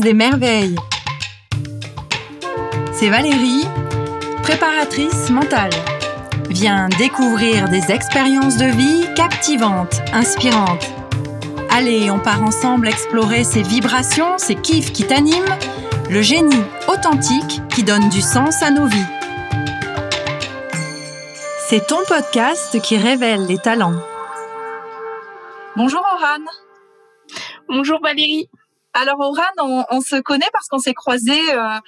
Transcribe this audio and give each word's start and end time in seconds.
des 0.00 0.14
merveilles. 0.14 0.76
C'est 2.92 3.08
Valérie, 3.08 3.64
préparatrice 4.42 5.30
mentale. 5.30 5.70
Viens 6.50 6.88
découvrir 6.98 7.68
des 7.68 7.90
expériences 7.90 8.56
de 8.56 8.66
vie 8.66 9.06
captivantes, 9.14 10.00
inspirantes. 10.12 10.90
Allez, 11.70 12.10
on 12.10 12.18
part 12.18 12.42
ensemble 12.42 12.88
explorer 12.88 13.44
ces 13.44 13.62
vibrations, 13.62 14.38
ces 14.38 14.54
kiffs 14.54 14.92
qui 14.92 15.04
t'animent, 15.04 15.58
le 16.10 16.22
génie 16.22 16.62
authentique 16.88 17.60
qui 17.70 17.82
donne 17.82 18.08
du 18.08 18.20
sens 18.20 18.62
à 18.62 18.70
nos 18.70 18.86
vies. 18.86 19.06
C'est 21.68 21.86
ton 21.86 21.98
podcast 22.06 22.80
qui 22.82 22.96
révèle 22.96 23.46
les 23.46 23.58
talents. 23.58 24.00
Bonjour 25.76 26.00
Oran. 26.00 26.44
Bonjour 27.68 28.00
Valérie. 28.02 28.48
Alors 28.94 29.18
Oran, 29.18 29.84
on, 29.90 30.00
se 30.00 30.20
connaît 30.20 30.48
parce 30.52 30.68
qu'on 30.68 30.78
s'est 30.78 30.94
croisés 30.94 31.52
euh, 31.52 31.78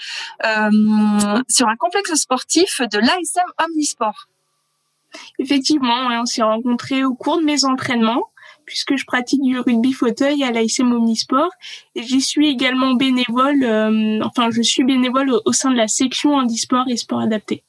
euh, 0.45 1.43
sur 1.49 1.69
un 1.69 1.77
complexe 1.77 2.13
sportif 2.15 2.81
de 2.81 2.99
l'ASM 2.99 3.45
Omnisport. 3.65 4.27
Effectivement, 5.39 6.09
on 6.11 6.27
s'est 6.27 6.43
rencontrés 6.43 7.05
au 7.05 7.15
cours 7.15 7.39
de 7.39 7.45
mes 7.45 7.65
entraînements 7.65 8.25
puisque 8.65 8.97
je 8.97 9.05
pratique 9.07 9.41
du 9.41 9.59
rugby 9.59 9.93
fauteuil 9.93 10.43
à 10.43 10.51
l'ASM 10.51 10.93
Omnisport 10.93 11.51
et 11.95 12.03
j'y 12.03 12.21
suis 12.21 12.49
également 12.49 12.95
bénévole, 12.95 13.63
euh, 13.63 14.21
enfin 14.25 14.51
je 14.51 14.61
suis 14.61 14.83
bénévole 14.83 15.33
au, 15.45 15.53
sein 15.53 15.71
de 15.71 15.77
la 15.77 15.89
section 15.89 16.35
handisport 16.35 16.87
et 16.89 16.97
sport 16.97 17.21
adapté. 17.21 17.63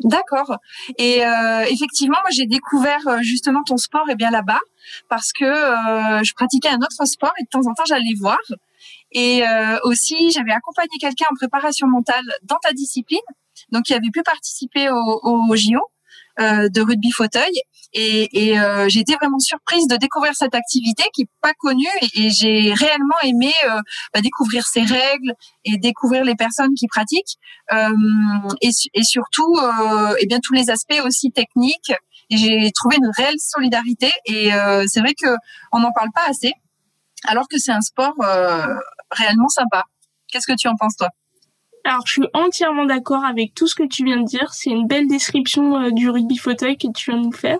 D'accord. 0.00 0.56
Et 0.98 1.24
euh, 1.24 1.64
effectivement, 1.70 2.18
moi 2.22 2.30
j'ai 2.30 2.46
découvert 2.46 3.00
euh, 3.08 3.18
justement 3.22 3.62
ton 3.64 3.78
sport 3.78 4.08
et 4.10 4.14
bien 4.14 4.30
là-bas 4.30 4.60
parce 5.08 5.32
que 5.32 5.44
euh, 5.44 6.22
je 6.22 6.34
pratiquais 6.34 6.68
un 6.68 6.78
autre 6.78 7.06
sport 7.06 7.32
et 7.40 7.44
de 7.44 7.48
temps 7.48 7.66
en 7.66 7.74
temps 7.74 7.84
j'allais 7.86 8.14
voir. 8.18 8.38
Et 9.12 9.42
aussi 9.84 10.30
j'avais 10.30 10.52
accompagné 10.52 10.90
quelqu'un 11.00 11.26
en 11.30 11.34
préparation 11.36 11.86
mentale 11.86 12.24
dans 12.42 12.58
ta 12.62 12.72
discipline, 12.72 13.18
donc 13.72 13.84
qui 13.84 13.94
avait 13.94 14.10
pu 14.12 14.22
participer 14.22 14.90
au, 14.90 15.20
au 15.22 15.56
JO 15.56 15.80
de 16.38 16.80
rugby 16.80 17.10
fauteuil. 17.10 17.52
Et, 17.98 18.50
et 18.50 18.60
euh, 18.60 18.88
j'ai 18.88 19.00
été 19.00 19.14
vraiment 19.14 19.38
surprise 19.38 19.86
de 19.88 19.96
découvrir 19.96 20.34
cette 20.34 20.54
activité 20.54 21.04
qui 21.14 21.22
est 21.22 21.28
pas 21.40 21.54
connue 21.58 21.86
et, 22.14 22.30
j'ai 22.30 22.74
réellement 22.74 23.16
aimé 23.22 23.52
euh, 23.64 23.80
bah, 24.12 24.20
découvrir 24.20 24.66
ses 24.66 24.82
règles 24.82 25.32
et 25.64 25.78
découvrir 25.78 26.24
les 26.24 26.34
personnes 26.34 26.74
qui 26.74 26.88
pratiquent 26.88 27.38
euh, 27.72 27.88
et, 28.60 28.70
et, 28.92 29.02
surtout 29.02 29.56
euh, 29.56 30.14
et 30.20 30.26
bien 30.26 30.40
tous 30.42 30.52
les 30.52 30.68
aspects 30.68 31.00
aussi 31.04 31.30
techniques. 31.30 31.92
Et 32.28 32.36
j'ai 32.36 32.70
trouvé 32.72 32.96
une 32.96 33.10
réelle 33.16 33.38
solidarité 33.38 34.10
et 34.26 34.52
euh, 34.52 34.84
c'est 34.88 35.00
vrai 35.00 35.14
que 35.14 35.30
on 35.72 35.78
n'en 35.78 35.92
parle 35.92 36.10
pas 36.12 36.28
assez 36.28 36.52
alors 37.24 37.48
que 37.48 37.58
c'est 37.58 37.72
un 37.72 37.80
sport 37.80 38.14
réellement 39.10 39.48
sympa. 39.48 39.84
Qu'est-ce 40.28 40.46
que 40.46 40.56
tu 40.56 40.68
en 40.68 40.76
penses 40.76 40.96
toi? 40.96 41.08
Alors, 41.86 42.04
je 42.04 42.12
suis 42.14 42.28
entièrement 42.34 42.84
d'accord 42.84 43.24
avec 43.24 43.54
tout 43.54 43.68
ce 43.68 43.76
que 43.76 43.84
tu 43.84 44.04
viens 44.04 44.16
de 44.16 44.24
dire. 44.24 44.52
C'est 44.52 44.70
une 44.70 44.88
belle 44.88 45.06
description 45.06 45.80
euh, 45.80 45.90
du 45.92 46.10
rugby 46.10 46.36
fauteuil 46.36 46.76
que 46.76 46.88
tu 46.92 47.12
viens 47.12 47.20
de 47.20 47.26
nous 47.26 47.32
faire. 47.32 47.58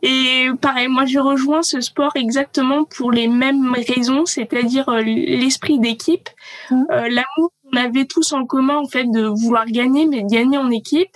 Et 0.00 0.48
pareil, 0.62 0.88
moi, 0.88 1.04
je 1.04 1.18
rejoins 1.18 1.62
ce 1.62 1.82
sport 1.82 2.12
exactement 2.14 2.84
pour 2.84 3.12
les 3.12 3.28
mêmes 3.28 3.74
raisons, 3.74 4.24
c'est-à-dire 4.24 4.88
euh, 4.88 5.02
l'esprit 5.02 5.78
d'équipe, 5.78 6.30
mmh. 6.70 6.82
euh, 6.92 7.08
l'amour 7.10 7.52
qu'on 7.62 7.78
avait 7.78 8.06
tous 8.06 8.32
en 8.32 8.46
commun, 8.46 8.78
en 8.78 8.88
fait, 8.88 9.04
de 9.04 9.26
vouloir 9.26 9.66
gagner, 9.66 10.06
mais 10.06 10.24
gagner 10.24 10.56
en 10.56 10.70
équipe. 10.70 11.14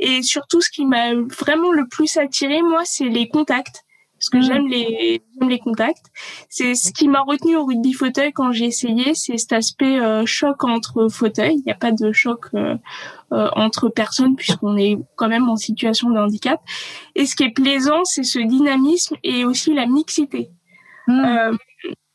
Et 0.00 0.22
surtout, 0.22 0.60
ce 0.60 0.70
qui 0.70 0.86
m'a 0.86 1.14
vraiment 1.14 1.70
le 1.70 1.86
plus 1.86 2.16
attiré, 2.16 2.60
moi, 2.60 2.82
c'est 2.84 3.08
les 3.08 3.28
contacts 3.28 3.83
parce 4.24 4.30
que 4.30 4.40
j'aime 4.40 4.68
les 4.68 5.22
j'aime 5.38 5.50
les 5.50 5.58
contacts. 5.58 6.06
C'est 6.48 6.74
ce 6.74 6.92
qui 6.92 7.08
m'a 7.08 7.20
retenu 7.20 7.56
au 7.56 7.66
rugby 7.66 7.92
fauteuil 7.92 8.32
quand 8.32 8.52
j'ai 8.52 8.66
essayé, 8.66 9.14
c'est 9.14 9.36
cet 9.36 9.52
aspect 9.52 10.00
euh, 10.00 10.24
choc 10.24 10.64
entre 10.64 11.08
fauteuils. 11.08 11.56
Il 11.56 11.62
n'y 11.66 11.72
a 11.72 11.76
pas 11.76 11.92
de 11.92 12.12
choc 12.12 12.46
euh, 12.54 12.76
euh, 13.32 13.48
entre 13.54 13.88
personnes 13.88 14.36
puisqu'on 14.36 14.76
est 14.76 14.96
quand 15.16 15.28
même 15.28 15.48
en 15.48 15.56
situation 15.56 16.10
de 16.10 16.18
handicap. 16.18 16.60
Et 17.14 17.26
ce 17.26 17.36
qui 17.36 17.44
est 17.44 17.54
plaisant, 17.54 18.04
c'est 18.04 18.22
ce 18.22 18.38
dynamisme 18.38 19.16
et 19.22 19.44
aussi 19.44 19.74
la 19.74 19.86
mixité. 19.86 20.50
Mmh. 21.06 21.58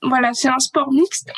voilà, 0.02 0.34
c'est 0.34 0.48
un 0.48 0.58
sport 0.58 0.92
mixte. 0.92 1.32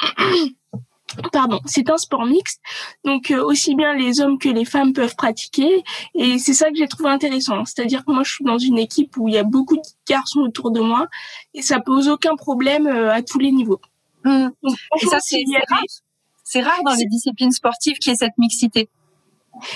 Pardon, 1.31 1.59
c'est 1.65 1.89
un 1.89 1.97
sport 1.97 2.25
mixte, 2.25 2.61
donc 3.03 3.31
euh, 3.31 3.43
aussi 3.43 3.75
bien 3.75 3.93
les 3.93 4.21
hommes 4.21 4.37
que 4.37 4.49
les 4.49 4.65
femmes 4.65 4.93
peuvent 4.93 5.15
pratiquer, 5.15 5.83
et 6.15 6.39
c'est 6.39 6.53
ça 6.53 6.69
que 6.69 6.75
j'ai 6.75 6.87
trouvé 6.87 7.09
intéressant. 7.09 7.65
C'est-à-dire 7.65 8.05
que 8.05 8.11
moi, 8.11 8.23
je 8.23 8.33
suis 8.33 8.45
dans 8.45 8.57
une 8.57 8.77
équipe 8.77 9.17
où 9.17 9.27
il 9.27 9.33
y 9.33 9.37
a 9.37 9.43
beaucoup 9.43 9.75
de 9.75 9.81
garçons 10.07 10.41
autour 10.41 10.71
de 10.71 10.79
moi, 10.79 11.07
et 11.53 11.61
ça 11.61 11.79
pose 11.79 12.07
aucun 12.07 12.35
problème 12.35 12.87
euh, 12.87 13.13
à 13.13 13.21
tous 13.21 13.39
les 13.39 13.51
niveaux. 13.51 13.81
Mmh. 14.23 14.49
et 15.01 15.05
ça, 15.07 15.19
c'est 15.19 15.43
rare. 15.69 15.83
C'est 16.43 16.61
rare 16.61 16.83
dans 16.85 16.93
les 16.93 17.05
disciplines 17.05 17.51
sportives 17.51 17.97
qu'il 17.97 18.11
y 18.11 18.13
ait 18.13 18.17
cette 18.17 18.37
mixité. 18.37 18.89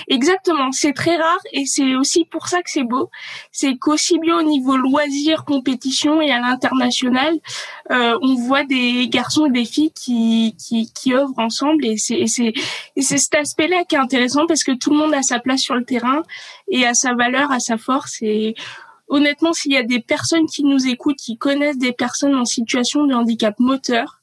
Exactement, 0.08 0.72
c'est 0.72 0.92
très 0.92 1.16
rare 1.16 1.38
et 1.52 1.66
c'est 1.66 1.94
aussi 1.96 2.24
pour 2.24 2.48
ça 2.48 2.62
que 2.62 2.70
c'est 2.70 2.84
beau. 2.84 3.10
C'est 3.52 3.76
qu'aussi 3.76 4.18
bien 4.18 4.38
au 4.38 4.42
niveau 4.42 4.76
loisir, 4.76 5.44
compétition 5.44 6.20
et 6.20 6.30
à 6.30 6.40
l'international, 6.40 7.34
euh, 7.90 8.18
on 8.22 8.34
voit 8.34 8.64
des 8.64 9.08
garçons 9.08 9.46
et 9.46 9.50
des 9.50 9.64
filles 9.64 9.92
qui 9.92 10.56
qui, 10.58 10.92
qui 10.92 11.14
œuvrent 11.14 11.38
ensemble 11.38 11.84
et 11.84 11.96
c'est 11.96 12.26
c'est 12.26 12.52
c'est 12.96 13.18
cet 13.18 13.34
aspect-là 13.34 13.84
qui 13.84 13.96
est 13.96 13.98
intéressant 13.98 14.46
parce 14.46 14.64
que 14.64 14.72
tout 14.72 14.90
le 14.90 14.96
monde 14.96 15.14
a 15.14 15.22
sa 15.22 15.40
place 15.40 15.60
sur 15.60 15.74
le 15.74 15.84
terrain 15.84 16.22
et 16.68 16.86
a 16.86 16.94
sa 16.94 17.14
valeur, 17.14 17.52
a 17.52 17.60
sa 17.60 17.76
force 17.76 18.22
et 18.22 18.54
honnêtement, 19.08 19.52
s'il 19.52 19.72
y 19.72 19.76
a 19.76 19.82
des 19.82 20.00
personnes 20.00 20.46
qui 20.46 20.64
nous 20.64 20.86
écoutent, 20.86 21.16
qui 21.16 21.36
connaissent 21.36 21.78
des 21.78 21.92
personnes 21.92 22.34
en 22.34 22.44
situation 22.44 23.04
de 23.04 23.14
handicap 23.14 23.58
moteur, 23.58 24.15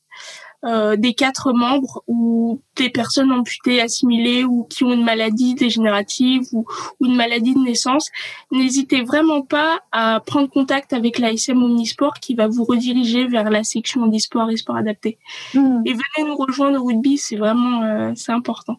euh, 0.65 0.95
des 0.95 1.13
quatre 1.13 1.51
membres 1.51 2.03
ou 2.07 2.61
des 2.75 2.89
personnes 2.89 3.31
amputées, 3.31 3.81
assimilées 3.81 4.43
ou 4.45 4.63
qui 4.63 4.83
ont 4.83 4.93
une 4.93 5.03
maladie 5.03 5.55
dégénérative 5.55 6.43
ou, 6.53 6.65
une 7.01 7.15
maladie 7.15 7.53
de 7.53 7.59
naissance, 7.59 8.09
n'hésitez 8.51 9.01
vraiment 9.01 9.41
pas 9.41 9.81
à 9.91 10.21
prendre 10.25 10.49
contact 10.49 10.93
avec 10.93 11.19
l'ASM 11.19 11.61
Omnisport 11.61 12.15
qui 12.15 12.33
va 12.33 12.47
vous 12.47 12.63
rediriger 12.63 13.27
vers 13.27 13.49
la 13.49 13.63
section 13.63 14.03
handisport 14.03 14.49
et 14.51 14.57
sport 14.57 14.77
adapté. 14.77 15.17
Mmh. 15.53 15.81
Et 15.85 15.93
venez 15.93 16.29
nous 16.29 16.35
rejoindre 16.35 16.81
au 16.81 16.85
rugby, 16.85 17.17
c'est 17.17 17.35
vraiment 17.35 17.83
euh, 17.83 18.13
c'est 18.15 18.31
important. 18.31 18.77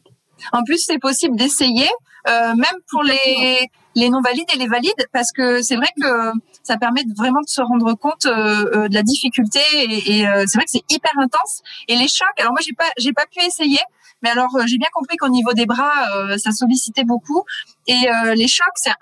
En 0.52 0.64
plus, 0.64 0.78
c'est 0.78 0.98
possible 0.98 1.36
d'essayer, 1.36 1.88
euh, 2.28 2.54
même 2.54 2.80
pour 2.90 3.02
les 3.02 3.68
les 3.94 4.10
non 4.10 4.20
valides 4.20 4.48
et 4.52 4.58
les 4.58 4.66
valides, 4.66 5.08
parce 5.12 5.32
que 5.32 5.62
c'est 5.62 5.76
vrai 5.76 5.88
que 6.00 6.32
ça 6.62 6.76
permet 6.76 7.04
vraiment 7.16 7.40
de 7.40 7.48
se 7.48 7.60
rendre 7.60 7.94
compte 7.94 8.26
euh, 8.26 8.64
euh, 8.74 8.88
de 8.88 8.94
la 8.94 9.02
difficulté 9.02 9.60
et, 9.74 10.18
et 10.18 10.28
euh, 10.28 10.44
c'est 10.46 10.58
vrai 10.58 10.64
que 10.64 10.70
c'est 10.70 10.84
hyper 10.90 11.12
intense. 11.18 11.62
Et 11.88 11.96
les 11.96 12.08
chocs, 12.08 12.38
alors 12.38 12.52
moi 12.52 12.60
j'ai 12.64 12.72
pas 12.72 12.90
j'ai 12.98 13.12
pas 13.12 13.26
pu 13.26 13.44
essayer, 13.44 13.80
mais 14.22 14.30
alors 14.30 14.50
j'ai 14.66 14.78
bien 14.78 14.88
compris 14.92 15.16
qu'au 15.16 15.28
niveau 15.28 15.52
des 15.52 15.66
bras, 15.66 15.92
ça 16.38 16.50
sollicitait 16.50 17.04
beaucoup 17.04 17.44
et 17.86 18.06
les 18.34 18.48
chocs, 18.48 18.66
c'est 18.76 18.92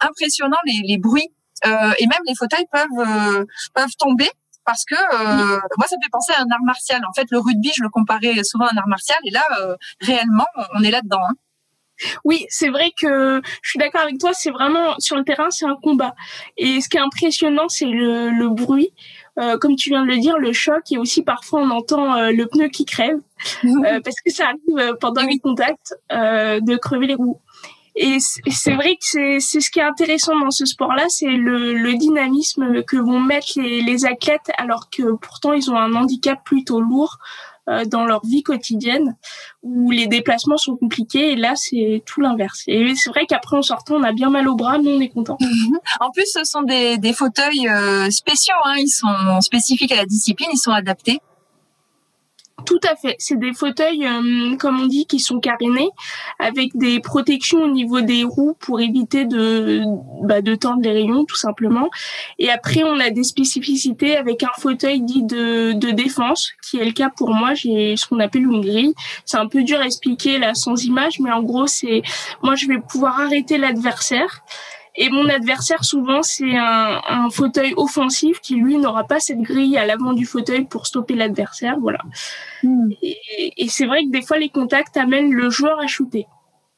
impressionnant 0.00 0.58
les, 0.66 0.86
les 0.86 0.98
bruits 0.98 1.28
et 1.64 2.06
même 2.06 2.20
les 2.26 2.34
fauteuils 2.34 2.66
peuvent 2.70 3.46
peuvent 3.74 3.96
tomber 3.98 4.28
parce 4.66 4.84
que 4.84 4.94
moi 4.94 5.86
ça 5.88 5.96
me 5.96 6.02
fait 6.02 6.10
penser 6.10 6.32
à 6.32 6.42
un 6.42 6.50
art 6.50 6.62
martial. 6.64 7.00
En 7.08 7.12
fait, 7.14 7.26
le 7.30 7.38
rugby, 7.38 7.72
je 7.76 7.82
le 7.82 7.88
comparais 7.88 8.42
souvent 8.44 8.66
à 8.66 8.74
un 8.74 8.76
art 8.76 8.88
martial 8.88 9.18
et 9.24 9.30
là 9.30 9.44
réellement 10.00 10.46
on 10.74 10.82
est 10.82 10.90
là 10.90 11.00
dedans. 11.00 11.22
Hein. 11.26 11.34
Oui, 12.24 12.46
c'est 12.48 12.68
vrai 12.68 12.92
que 13.00 13.40
je 13.62 13.70
suis 13.70 13.78
d'accord 13.78 14.02
avec 14.02 14.18
toi. 14.18 14.32
C'est 14.32 14.50
vraiment 14.50 14.94
sur 14.98 15.16
le 15.16 15.24
terrain, 15.24 15.50
c'est 15.50 15.66
un 15.66 15.76
combat. 15.76 16.14
Et 16.56 16.80
ce 16.80 16.88
qui 16.88 16.96
est 16.96 17.00
impressionnant, 17.00 17.68
c'est 17.68 17.86
le, 17.86 18.30
le 18.30 18.48
bruit. 18.48 18.92
Euh, 19.38 19.58
comme 19.58 19.76
tu 19.76 19.90
viens 19.90 20.02
de 20.02 20.08
le 20.08 20.16
dire, 20.16 20.38
le 20.38 20.52
choc 20.54 20.90
et 20.90 20.96
aussi 20.96 21.22
parfois 21.22 21.60
on 21.60 21.68
entend 21.68 22.16
euh, 22.16 22.30
le 22.30 22.46
pneu 22.46 22.68
qui 22.68 22.86
crève 22.86 23.18
euh, 23.64 24.00
parce 24.02 24.16
que 24.24 24.32
ça 24.32 24.44
arrive 24.46 24.78
euh, 24.78 24.94
pendant 24.98 25.22
les 25.22 25.38
contacts 25.38 25.94
de 26.10 26.76
crever 26.76 27.06
les 27.06 27.14
roues. 27.14 27.40
Et 27.98 28.18
c'est 28.20 28.74
vrai 28.74 28.96
que 28.96 29.40
c'est 29.40 29.60
ce 29.60 29.70
qui 29.70 29.78
est 29.78 29.82
intéressant 29.82 30.38
dans 30.38 30.50
ce 30.50 30.66
sport-là, 30.66 31.06
c'est 31.08 31.30
le, 31.30 31.72
le, 31.72 31.94
dynamisme 31.94 32.82
que 32.82 32.98
vont 32.98 33.20
mettre 33.20 33.52
les, 33.56 33.80
les 33.80 34.04
athlètes 34.04 34.50
alors 34.58 34.90
que 34.90 35.14
pourtant 35.14 35.54
ils 35.54 35.70
ont 35.70 35.78
un 35.78 35.94
handicap 35.94 36.38
plutôt 36.44 36.80
lourd. 36.82 37.18
Euh, 37.68 37.84
dans 37.84 38.04
leur 38.04 38.24
vie 38.24 38.44
quotidienne 38.44 39.16
où 39.64 39.90
les 39.90 40.06
déplacements 40.06 40.56
sont 40.56 40.76
compliqués 40.76 41.32
et 41.32 41.36
là 41.36 41.54
c'est 41.56 42.00
tout 42.06 42.20
l'inverse. 42.20 42.62
Et 42.68 42.94
c'est 42.94 43.10
vrai 43.10 43.26
qu'après 43.26 43.56
en 43.56 43.62
sortant 43.62 43.96
on 43.96 44.04
a 44.04 44.12
bien 44.12 44.30
mal 44.30 44.46
au 44.46 44.54
bras 44.54 44.78
mais 44.78 44.94
on 44.94 45.00
est 45.00 45.08
content. 45.08 45.36
Mhm. 45.40 45.80
En 45.98 46.12
plus 46.12 46.30
ce 46.32 46.44
sont 46.44 46.62
des, 46.62 46.96
des 46.96 47.12
fauteuils 47.12 47.68
euh, 47.68 48.08
spéciaux, 48.10 48.54
hein. 48.64 48.76
ils 48.78 48.88
sont 48.88 49.40
spécifiques 49.40 49.90
à 49.90 49.96
la 49.96 50.06
discipline, 50.06 50.48
ils 50.52 50.58
sont 50.58 50.70
adaptés. 50.70 51.18
Tout 52.66 52.80
à 52.82 52.96
fait. 52.96 53.14
C'est 53.18 53.38
des 53.38 53.54
fauteuils, 53.54 54.04
euh, 54.04 54.56
comme 54.56 54.80
on 54.80 54.86
dit, 54.86 55.06
qui 55.06 55.20
sont 55.20 55.38
carénés, 55.38 55.88
avec 56.40 56.76
des 56.76 56.98
protections 57.00 57.62
au 57.62 57.68
niveau 57.68 58.00
des 58.00 58.24
roues 58.24 58.56
pour 58.58 58.80
éviter 58.80 59.24
de, 59.24 59.82
bah, 60.22 60.42
de 60.42 60.54
tendre 60.56 60.82
les 60.82 60.92
rayons, 60.92 61.24
tout 61.24 61.36
simplement. 61.36 61.88
Et 62.40 62.50
après, 62.50 62.82
on 62.82 62.98
a 62.98 63.10
des 63.10 63.22
spécificités 63.22 64.16
avec 64.16 64.42
un 64.42 64.50
fauteuil 64.58 65.00
dit 65.00 65.22
de, 65.22 65.72
de 65.72 65.90
défense, 65.92 66.50
qui 66.68 66.78
est 66.78 66.84
le 66.84 66.92
cas 66.92 67.10
pour 67.16 67.30
moi. 67.30 67.54
J'ai 67.54 67.96
ce 67.96 68.06
qu'on 68.06 68.18
appelle 68.18 68.42
une 68.42 68.60
grille. 68.60 68.94
C'est 69.24 69.38
un 69.38 69.46
peu 69.46 69.62
dur 69.62 69.78
à 69.80 69.86
expliquer 69.86 70.38
là 70.38 70.54
sans 70.54 70.84
image, 70.84 71.20
mais 71.20 71.30
en 71.30 71.42
gros, 71.42 71.68
c'est 71.68 72.02
moi, 72.42 72.56
je 72.56 72.66
vais 72.66 72.78
pouvoir 72.78 73.20
arrêter 73.20 73.58
l'adversaire 73.58 74.42
Et 74.96 75.10
mon 75.10 75.28
adversaire, 75.28 75.84
souvent, 75.84 76.22
c'est 76.22 76.56
un, 76.56 77.02
un, 77.06 77.30
fauteuil 77.30 77.74
offensif 77.76 78.40
qui, 78.40 78.56
lui, 78.56 78.78
n'aura 78.78 79.04
pas 79.04 79.20
cette 79.20 79.40
grille 79.40 79.76
à 79.76 79.86
l'avant 79.86 80.12
du 80.12 80.26
fauteuil 80.26 80.64
pour 80.64 80.86
stopper 80.86 81.14
l'adversaire. 81.14 81.76
Voilà. 81.80 81.98
Hmm. 82.62 82.90
Et, 83.02 83.16
et 83.56 83.68
c'est 83.68 83.86
vrai 83.86 84.04
que 84.04 84.10
des 84.10 84.22
fois, 84.22 84.38
les 84.38 84.48
contacts 84.48 84.96
amènent 84.96 85.32
le 85.32 85.50
joueur 85.50 85.78
à 85.80 85.86
shooter. 85.86 86.26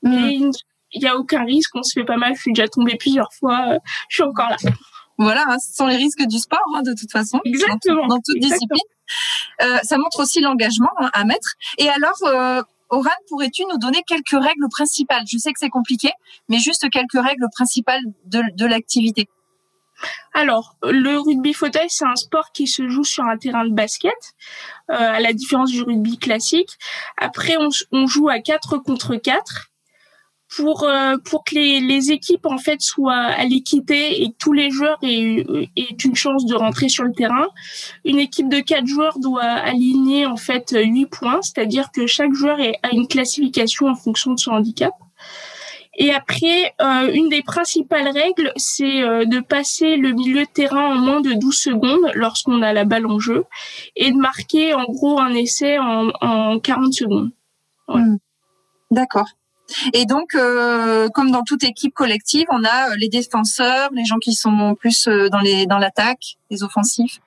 Hmm. 0.03 0.11
Mais 0.11 0.39
il 0.93 1.01
n'y 1.01 1.09
a 1.09 1.17
aucun 1.17 1.45
risque, 1.45 1.75
on 1.75 1.83
se 1.83 1.93
fait 1.93 2.05
pas 2.05 2.17
mal. 2.17 2.35
Je 2.35 2.41
suis 2.43 2.53
déjà 2.53 2.69
tombée 2.69 2.97
plusieurs 2.97 3.33
fois. 3.33 3.75
Euh, 3.75 3.79
je 4.09 4.17
suis 4.17 4.25
encore 4.25 4.49
là. 4.49 4.57
Voilà, 5.19 5.45
hein, 5.49 5.59
ce 5.59 5.75
sont 5.75 5.87
les 5.87 5.97
risques 5.97 6.25
du 6.27 6.39
sport, 6.39 6.65
hein, 6.77 6.83
de 6.83 6.95
toute 6.99 7.11
façon. 7.11 7.41
Exactement. 7.45 8.07
Dans, 8.07 8.21
toute 8.21 8.39
discipline. 8.39 8.79
Euh, 9.63 9.79
ça 9.83 9.99
montre 9.99 10.21
aussi 10.21 10.41
l'engagement 10.41 10.93
hein, 10.99 11.11
à 11.13 11.25
mettre. 11.25 11.55
Et 11.79 11.89
alors, 11.89 12.17
euh, 12.25 12.63
Oran, 12.91 13.11
pourrais-tu 13.29 13.63
nous 13.71 13.79
donner 13.79 14.03
quelques 14.07 14.31
règles 14.31 14.69
principales? 14.71 15.25
Je 15.31 15.39
sais 15.39 15.53
que 15.53 15.59
c'est 15.59 15.69
compliqué, 15.69 16.11
mais 16.49 16.59
juste 16.59 16.89
quelques 16.91 17.23
règles 17.23 17.47
principales 17.53 18.03
de, 18.25 18.43
de 18.55 18.67
l'activité. 18.67 19.29
Alors, 20.33 20.77
le 20.83 21.19
rugby 21.19 21.53
fauteuil, 21.53 21.89
c'est 21.89 22.07
un 22.07 22.17
sport 22.17 22.53
qui 22.53 22.67
se 22.67 22.89
joue 22.89 23.05
sur 23.05 23.25
un 23.25 23.37
terrain 23.37 23.65
de 23.67 23.75
basket, 23.75 24.15
euh, 24.91 24.95
à 24.95 25.21
la 25.21 25.33
différence 25.33 25.71
du 25.71 25.83
rugby 25.83 26.19
classique. 26.19 26.79
Après, 27.17 27.57
on, 27.59 27.69
on 27.93 28.07
joue 28.07 28.29
à 28.29 28.39
4 28.39 28.79
contre 28.79 29.17
4 29.17 29.71
pour 30.57 30.85
euh, 30.85 31.17
pour 31.25 31.45
que 31.45 31.55
les, 31.55 31.81
les 31.81 32.11
équipes 32.11 32.47
en 32.47 32.59
fait 32.59 32.81
soient 32.81 33.15
à 33.15 33.45
l'équité 33.45 34.23
et 34.23 34.31
que 34.31 34.37
tous 34.39 34.53
les 34.53 34.71
joueurs 34.71 34.99
aient, 35.03 35.45
aient 35.77 35.97
une 36.05 36.15
chance 36.15 36.47
de 36.47 36.55
rentrer 36.55 36.89
sur 36.89 37.05
le 37.05 37.13
terrain. 37.13 37.49
Une 38.05 38.19
équipe 38.19 38.49
de 38.49 38.61
quatre 38.61 38.87
joueurs 38.87 39.19
doit 39.19 39.43
aligner 39.43 40.27
en 40.27 40.37
fait 40.37 40.75
huit 40.77 41.07
points, 41.07 41.43
c'est-à-dire 41.43 41.91
que 41.93 42.07
chaque 42.07 42.33
joueur 42.33 42.59
a 42.83 42.95
une 42.95 43.09
classification 43.09 43.89
en 43.89 43.95
fonction 43.95 44.33
de 44.33 44.39
son 44.39 44.53
handicap. 44.53 44.95
Et 46.01 46.15
après, 46.15 46.75
euh, 46.81 47.11
une 47.13 47.29
des 47.29 47.43
principales 47.43 48.09
règles, 48.09 48.53
c'est 48.55 49.03
euh, 49.03 49.25
de 49.25 49.41
passer 49.41 49.97
le 49.97 50.13
milieu 50.13 50.45
de 50.45 50.49
terrain 50.49 50.93
en 50.93 50.95
moins 50.95 51.21
de 51.21 51.33
12 51.33 51.59
secondes 51.59 52.13
lorsqu'on 52.15 52.63
a 52.63 52.73
la 52.73 52.85
balle 52.85 53.07
en 53.07 53.19
jeu 53.19 53.45
et 53.97 54.13
de 54.13 54.17
marquer 54.17 54.75
en 54.75 54.85
gros 54.85 55.19
un 55.19 55.35
essai 55.35 55.77
en, 55.79 56.11
en 56.21 56.61
40 56.61 56.93
secondes. 56.93 57.31
Hmm. 57.89 58.17
D'accord. 58.93 59.27
Et 59.93 60.07
donc, 60.07 60.35
euh, 60.35 61.09
comme 61.11 61.31
dans 61.31 61.43
toute 61.43 61.65
équipe 61.65 61.95
collective, 61.95 62.47
on 62.51 62.65
a 62.65 62.91
euh, 62.91 62.95
les 62.99 63.09
défenseurs, 63.09 63.91
les 63.93 64.05
gens 64.05 64.19
qui 64.19 64.35
sont 64.35 64.75
plus 64.75 65.09
euh, 65.09 65.29
dans 65.29 65.41
les 65.41 65.67
dans 65.67 65.79
l'attaque, 65.79 66.37
les 66.51 66.63
offensifs. 66.63 67.21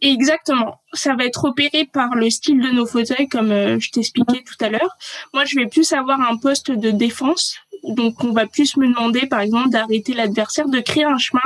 Exactement. 0.00 0.80
Ça 0.92 1.16
va 1.16 1.24
être 1.24 1.44
opéré 1.44 1.84
par 1.84 2.14
le 2.14 2.30
style 2.30 2.60
de 2.60 2.70
nos 2.70 2.86
fauteuils, 2.86 3.28
comme 3.28 3.50
je 3.50 3.90
t'expliquais 3.90 4.44
tout 4.44 4.64
à 4.64 4.68
l'heure. 4.68 4.96
Moi, 5.34 5.44
je 5.44 5.56
vais 5.56 5.66
plus 5.66 5.92
avoir 5.92 6.20
un 6.20 6.36
poste 6.36 6.70
de 6.70 6.92
défense 6.92 7.56
donc, 7.88 8.22
on 8.24 8.32
va 8.32 8.46
plus 8.46 8.76
me 8.76 8.86
demander, 8.86 9.26
par 9.26 9.40
exemple, 9.40 9.70
d'arrêter 9.70 10.14
l'adversaire, 10.14 10.68
de 10.68 10.80
créer 10.80 11.04
un 11.04 11.18
chemin. 11.18 11.42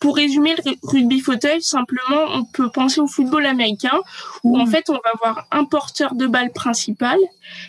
Pour 0.00 0.16
résumer 0.16 0.54
le 0.64 0.72
rugby 0.82 1.20
fauteuil, 1.20 1.62
simplement, 1.62 2.24
on 2.32 2.44
peut 2.44 2.70
penser 2.70 3.00
au 3.00 3.06
football 3.06 3.46
américain, 3.46 3.98
où 4.42 4.58
en 4.58 4.64
mmh. 4.64 4.70
fait, 4.70 4.90
on 4.90 4.94
va 4.94 5.10
avoir 5.14 5.46
un 5.50 5.64
porteur 5.64 6.14
de 6.14 6.26
balle 6.26 6.52
principal, 6.52 7.18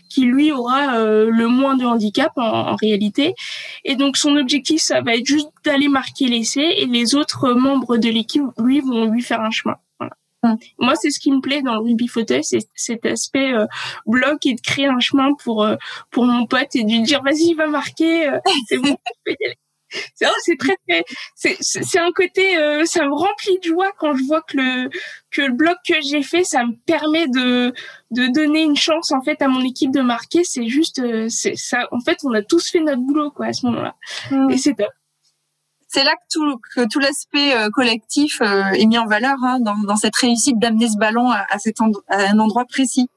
qui 0.10 0.22
lui 0.22 0.52
aura 0.52 0.96
euh, 0.96 1.30
le 1.30 1.48
moins 1.48 1.76
de 1.76 1.86
handicap 1.86 2.32
en, 2.38 2.76
réalité. 2.76 3.36
Et 3.84 3.96
donc, 3.96 4.18
son 4.18 4.36
objectif, 4.36 4.82
ça 4.82 5.02
va 5.02 5.16
être 5.16 5.26
juste 5.26 5.50
d'aller 5.64 5.88
marquer 5.88 6.28
l'essai, 6.28 6.76
et 6.78 6.86
les 6.86 7.16
autres 7.16 7.52
membres 7.52 7.98
de 7.98 8.10
l'équipe, 8.10 8.44
lui, 8.58 8.82
vont 8.82 9.06
lui 9.06 9.22
faire 9.22 9.42
un 9.42 9.52
chemin. 9.52 9.76
Moi, 10.80 10.96
c'est 10.96 11.10
ce 11.10 11.20
qui 11.20 11.32
me 11.32 11.42
plaît 11.42 11.62
dans 11.62 11.74
le 11.76 11.80
rugby 11.80 12.08
fauteuil, 12.08 12.44
c'est 12.44 12.68
cet 12.76 13.06
aspect 13.06 13.54
euh, 13.54 13.66
bloc 14.06 14.46
et 14.46 14.54
de 14.54 14.62
créer 14.62 14.88
un 14.88 15.00
chemin 15.00 15.34
pour 15.44 15.64
euh, 15.64 15.76
pour 16.12 16.26
mon 16.26 16.46
pote 16.46 16.76
et 16.76 16.84
de 16.84 16.90
lui 16.90 17.02
dire 17.02 17.22
vas-y, 17.24 17.54
va 17.54 17.68
marquer, 17.68 18.28
euh, 18.30 18.40
c'est 18.68 18.78
bon, 18.78 18.98
C'est 20.16 20.58
très, 20.58 20.76
très 20.88 21.06
c'est 21.36 22.00
un 22.00 22.12
côté, 22.12 22.56
ça 22.86 23.06
me 23.06 23.14
remplit 23.14 23.60
de 23.60 23.64
joie 23.64 23.92
quand 23.98 24.16
je 24.16 24.24
vois 24.24 24.42
que 24.42 24.58
le 24.58 24.90
que 25.32 25.42
le 25.44 25.54
bloc 25.54 25.78
que 25.88 25.94
j'ai 26.02 26.24
fait, 26.24 26.44
ça 26.44 26.66
me 26.66 26.74
permet 26.86 27.28
de 27.28 27.72
de 28.12 28.28
donner 28.34 28.64
une 28.64 28.76
chance 28.76 29.12
en 29.12 29.22
fait 29.22 29.42
à 29.42 29.48
mon 29.48 29.64
équipe 29.64 29.92
de 29.92 30.02
marquer. 30.02 30.44
C'est 30.44 30.68
juste, 30.68 31.02
c'est 31.30 31.56
ça. 31.56 31.88
En 31.92 32.00
fait, 32.00 32.18
on 32.24 32.34
a 32.34 32.42
tous 32.42 32.70
fait 32.70 32.82
notre 32.82 33.02
boulot 33.02 33.32
quoi 33.32 33.48
à 33.48 33.54
ce 33.54 33.66
moment-là, 33.68 33.96
et 34.50 34.58
c'est 34.58 34.74
top 34.74 34.90
c'est 35.96 36.04
là 36.04 36.12
que 36.12 36.28
tout, 36.30 36.60
que 36.76 36.88
tout 36.92 37.00
l'aspect 37.00 37.56
euh, 37.56 37.70
collectif 37.70 38.42
euh, 38.42 38.64
est 38.72 38.86
mis 38.86 38.98
en 38.98 39.06
valeur 39.06 39.38
hein, 39.44 39.60
dans, 39.62 39.78
dans, 39.78 39.96
cette 39.96 40.16
réussite 40.18 40.60
d'amener 40.60 40.90
ce 40.90 40.98
ballon 40.98 41.30
à, 41.32 41.46
à, 41.50 41.58
cet 41.58 41.80
à 41.80 42.18
un 42.18 42.40
endroit 42.40 42.66
précis. 42.66 43.10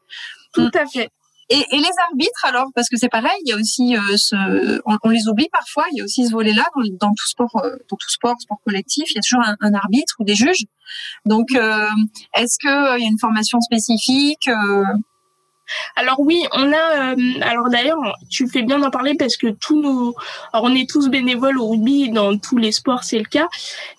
Tout 0.53 0.71
à 0.75 0.87
fait. 0.87 1.11
Et, 1.51 1.59
et, 1.59 1.77
les 1.77 1.91
arbitres 2.09 2.45
alors, 2.45 2.67
parce 2.77 2.89
que 2.89 2.97
c'est 2.97 3.09
pareil, 3.09 3.33
il 3.45 3.49
y 3.49 3.53
a 3.53 3.57
aussi 3.57 3.97
euh, 3.97 4.17
ce, 4.17 4.81
on, 4.85 5.09
les 5.09 5.27
oublie 5.27 5.49
parfois, 5.51 5.87
il 5.93 5.99
y 5.99 6.01
a 6.03 6.05
aussi 6.05 6.27
ce 6.27 6.31
volet-là 6.31 6.67
dans, 6.77 7.09
dans, 7.09 7.15
tout 7.15 7.27
sport, 7.27 7.51
dans 7.55 7.97
tout 7.97 8.11
sport, 8.11 8.37
sport 8.39 8.59
collectif, 8.65 9.11
il 9.11 9.17
y 9.17 9.19
a 9.19 9.23
toujours 9.23 9.43
un, 9.45 9.57
un 9.61 9.75
arbitre 9.75 10.15
ou 10.21 10.25
des 10.25 10.37
juges. 10.37 10.67
Donc, 11.25 11.49
est-ce 11.53 12.59
que 12.63 12.99
il 12.99 13.03
y 13.03 13.07
a 13.07 13.11
une 13.11 13.19
formation 13.19 13.61
spécifique 13.61 14.49
alors 15.97 16.21
oui, 16.21 16.43
on 16.53 16.73
a. 16.73 17.13
Euh, 17.13 17.17
alors 17.43 17.69
d'ailleurs, 17.69 17.99
tu 18.29 18.49
fais 18.49 18.63
bien 18.63 18.79
d'en 18.79 18.91
parler 18.91 19.15
parce 19.15 19.37
que 19.37 19.49
tous 19.49 19.81
nos. 19.81 20.15
Alors 20.53 20.67
on 20.71 20.75
est 20.75 20.89
tous 20.89 21.09
bénévoles 21.09 21.59
au 21.59 21.69
rugby, 21.69 22.11
dans 22.11 22.37
tous 22.39 22.57
les 22.57 22.73
sports 22.73 23.05
c'est 23.05 23.19
le 23.19 23.25
cas, 23.25 23.49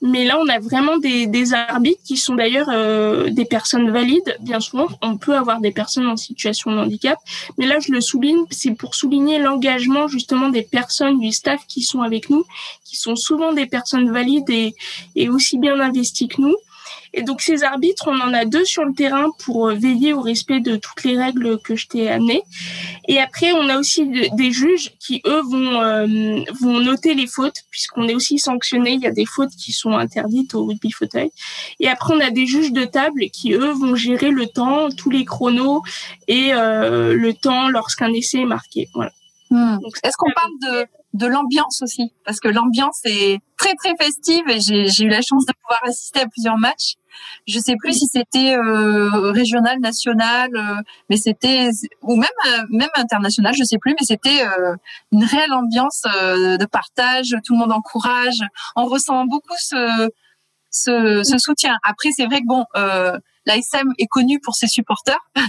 mais 0.02 0.26
là 0.26 0.38
on 0.40 0.48
a 0.48 0.60
vraiment 0.60 0.98
des, 0.98 1.54
arbitres 1.54 2.02
qui 2.04 2.18
sont 2.18 2.36
d'ailleurs 2.36 2.70
euh, 2.72 3.30
des 3.30 3.46
personnes 3.46 3.90
valides. 3.92 4.38
Bien 4.42 4.60
souvent, 4.60 4.88
on 5.02 5.18
peut 5.18 5.36
avoir 5.36 5.60
des 5.60 5.72
personnes 5.72 6.08
en 6.08 6.18
situation 6.18 6.72
de 6.72 6.78
handicap, 6.78 7.18
mais 7.58 7.66
là 7.66 7.80
je 7.80 7.92
le 7.92 8.02
souligne, 8.02 8.46
c'est 8.50 8.76
pour 8.76 8.96
souligner 8.96 9.40
l'engagement 9.40 10.08
justement 10.08 10.50
des 10.50 10.64
personnes 10.64 11.20
du 11.20 11.32
staff 11.32 11.62
qui 11.68 11.82
sont 11.82 12.02
avec 12.02 12.30
nous, 12.30 12.46
qui 12.86 12.98
sont 12.98 13.16
souvent 13.16 13.54
des 13.54 13.66
personnes 13.66 14.12
valides 14.12 14.50
et, 14.50 14.76
et 15.16 15.30
aussi 15.30 15.58
bien 15.58 15.80
investies 15.80 16.28
que 16.28 16.42
nous. 16.42 16.56
Et 17.14 17.24
donc 17.24 17.42
ces 17.42 17.64
arbitres, 17.64 18.08
on 18.08 18.20
en 18.20 18.34
a 18.34 18.46
deux 18.46 18.66
sur 18.66 18.84
le 18.84 18.94
terrain 18.94 19.30
pour 19.44 19.68
euh, 19.68 19.74
veiller 19.74 20.14
au 20.14 20.22
respect 20.22 20.60
de 20.60 20.76
toutes 20.76 21.04
les 21.04 21.18
règles 21.18 21.60
que 21.60 21.76
je 21.76 21.88
t'ai 21.88 22.10
amenées. 22.10 22.44
Et 23.08 23.20
après, 23.20 23.52
on 23.54 23.68
a 23.70 23.78
aussi 23.78 24.08
des 24.34 24.52
juges 24.52 24.92
qui, 25.00 25.22
eux, 25.26 25.42
vont, 25.42 25.82
euh, 25.82 26.44
vont 26.62 26.80
noter 26.80 27.16
les 27.16 27.28
fautes, 27.28 27.64
puisqu'on 27.72 28.08
est 28.08 28.14
aussi 28.14 28.38
sanctionné. 28.38 28.92
Il 28.92 29.02
y 29.02 29.08
a 29.08 29.12
des 29.12 29.26
fautes 29.26 29.52
qui 29.52 29.72
sont 29.72 29.94
interdites 29.94 30.54
au 30.54 30.66
rugby 30.66 30.92
fauteuil. 30.92 31.32
Et 31.80 31.88
après, 31.88 32.14
on 32.14 32.20
a 32.20 32.30
des 32.30 32.46
juges 32.46 32.72
de 32.72 32.86
table 32.86 33.26
qui, 33.32 33.54
eux, 33.54 33.72
vont 33.72 33.96
gérer 33.96 34.30
le 34.30 34.46
temps, 34.46 34.90
tous 34.90 35.10
les 35.10 35.26
chronos 35.26 35.82
et 36.28 36.54
euh, 36.54 37.16
le 37.16 37.34
temps 37.34 37.70
lorsqu'un 37.70 38.14
essai 38.14 38.42
est 38.42 38.46
marqué. 38.46 38.90
Voilà. 38.94 39.12
Hmm. 39.50 39.78
Est-ce 40.04 40.16
qu'on 40.18 40.32
parle 40.32 40.52
de, 40.62 40.88
de 41.14 41.26
l'ambiance 41.26 41.82
aussi 41.82 42.14
Parce 42.26 42.40
que 42.40 42.48
l'ambiance 42.48 43.00
est 43.06 43.40
très 43.58 43.74
très 43.76 43.96
festive 44.00 44.48
et 44.48 44.60
j'ai 44.60 45.04
eu 45.04 45.10
la 45.10 45.22
chance 45.22 45.46
de 45.46 45.54
pouvoir 45.54 45.80
assister 45.84 46.22
à 46.22 46.28
plusieurs 46.28 46.58
matchs. 46.58 46.96
Je 47.48 47.60
sais 47.60 47.76
plus 47.78 47.94
si 47.94 48.06
c'était 48.08 48.56
euh, 48.56 49.32
régional, 49.32 49.80
national, 49.80 50.50
euh, 50.56 50.76
mais 51.10 51.18
c'était 51.18 51.70
ou 52.02 52.16
même 52.16 52.30
euh, 52.48 52.64
même 52.70 52.90
international, 52.96 53.54
je 53.58 53.64
sais 53.64 53.78
plus, 53.78 53.94
mais 54.00 54.06
c'était 54.06 54.46
une 55.12 55.24
réelle 55.24 55.54
ambiance 55.54 56.04
de 56.04 56.66
partage. 56.66 57.36
Tout 57.44 57.54
le 57.54 57.60
monde 57.60 57.72
encourage. 57.72 58.42
On 58.76 58.86
ressent 58.86 59.26
beaucoup 59.26 59.56
ce 59.58 60.10
ce, 60.72 61.24
ce 61.24 61.38
soutien. 61.40 61.78
Après, 61.84 62.10
c'est 62.16 62.26
vrai 62.26 62.42
que 62.42 62.48
bon, 62.48 62.66
l'ASM 63.46 63.92
est 63.98 64.08
connu 64.08 64.40
pour 64.40 64.56
ses 64.56 64.68
supporters. 64.68 65.20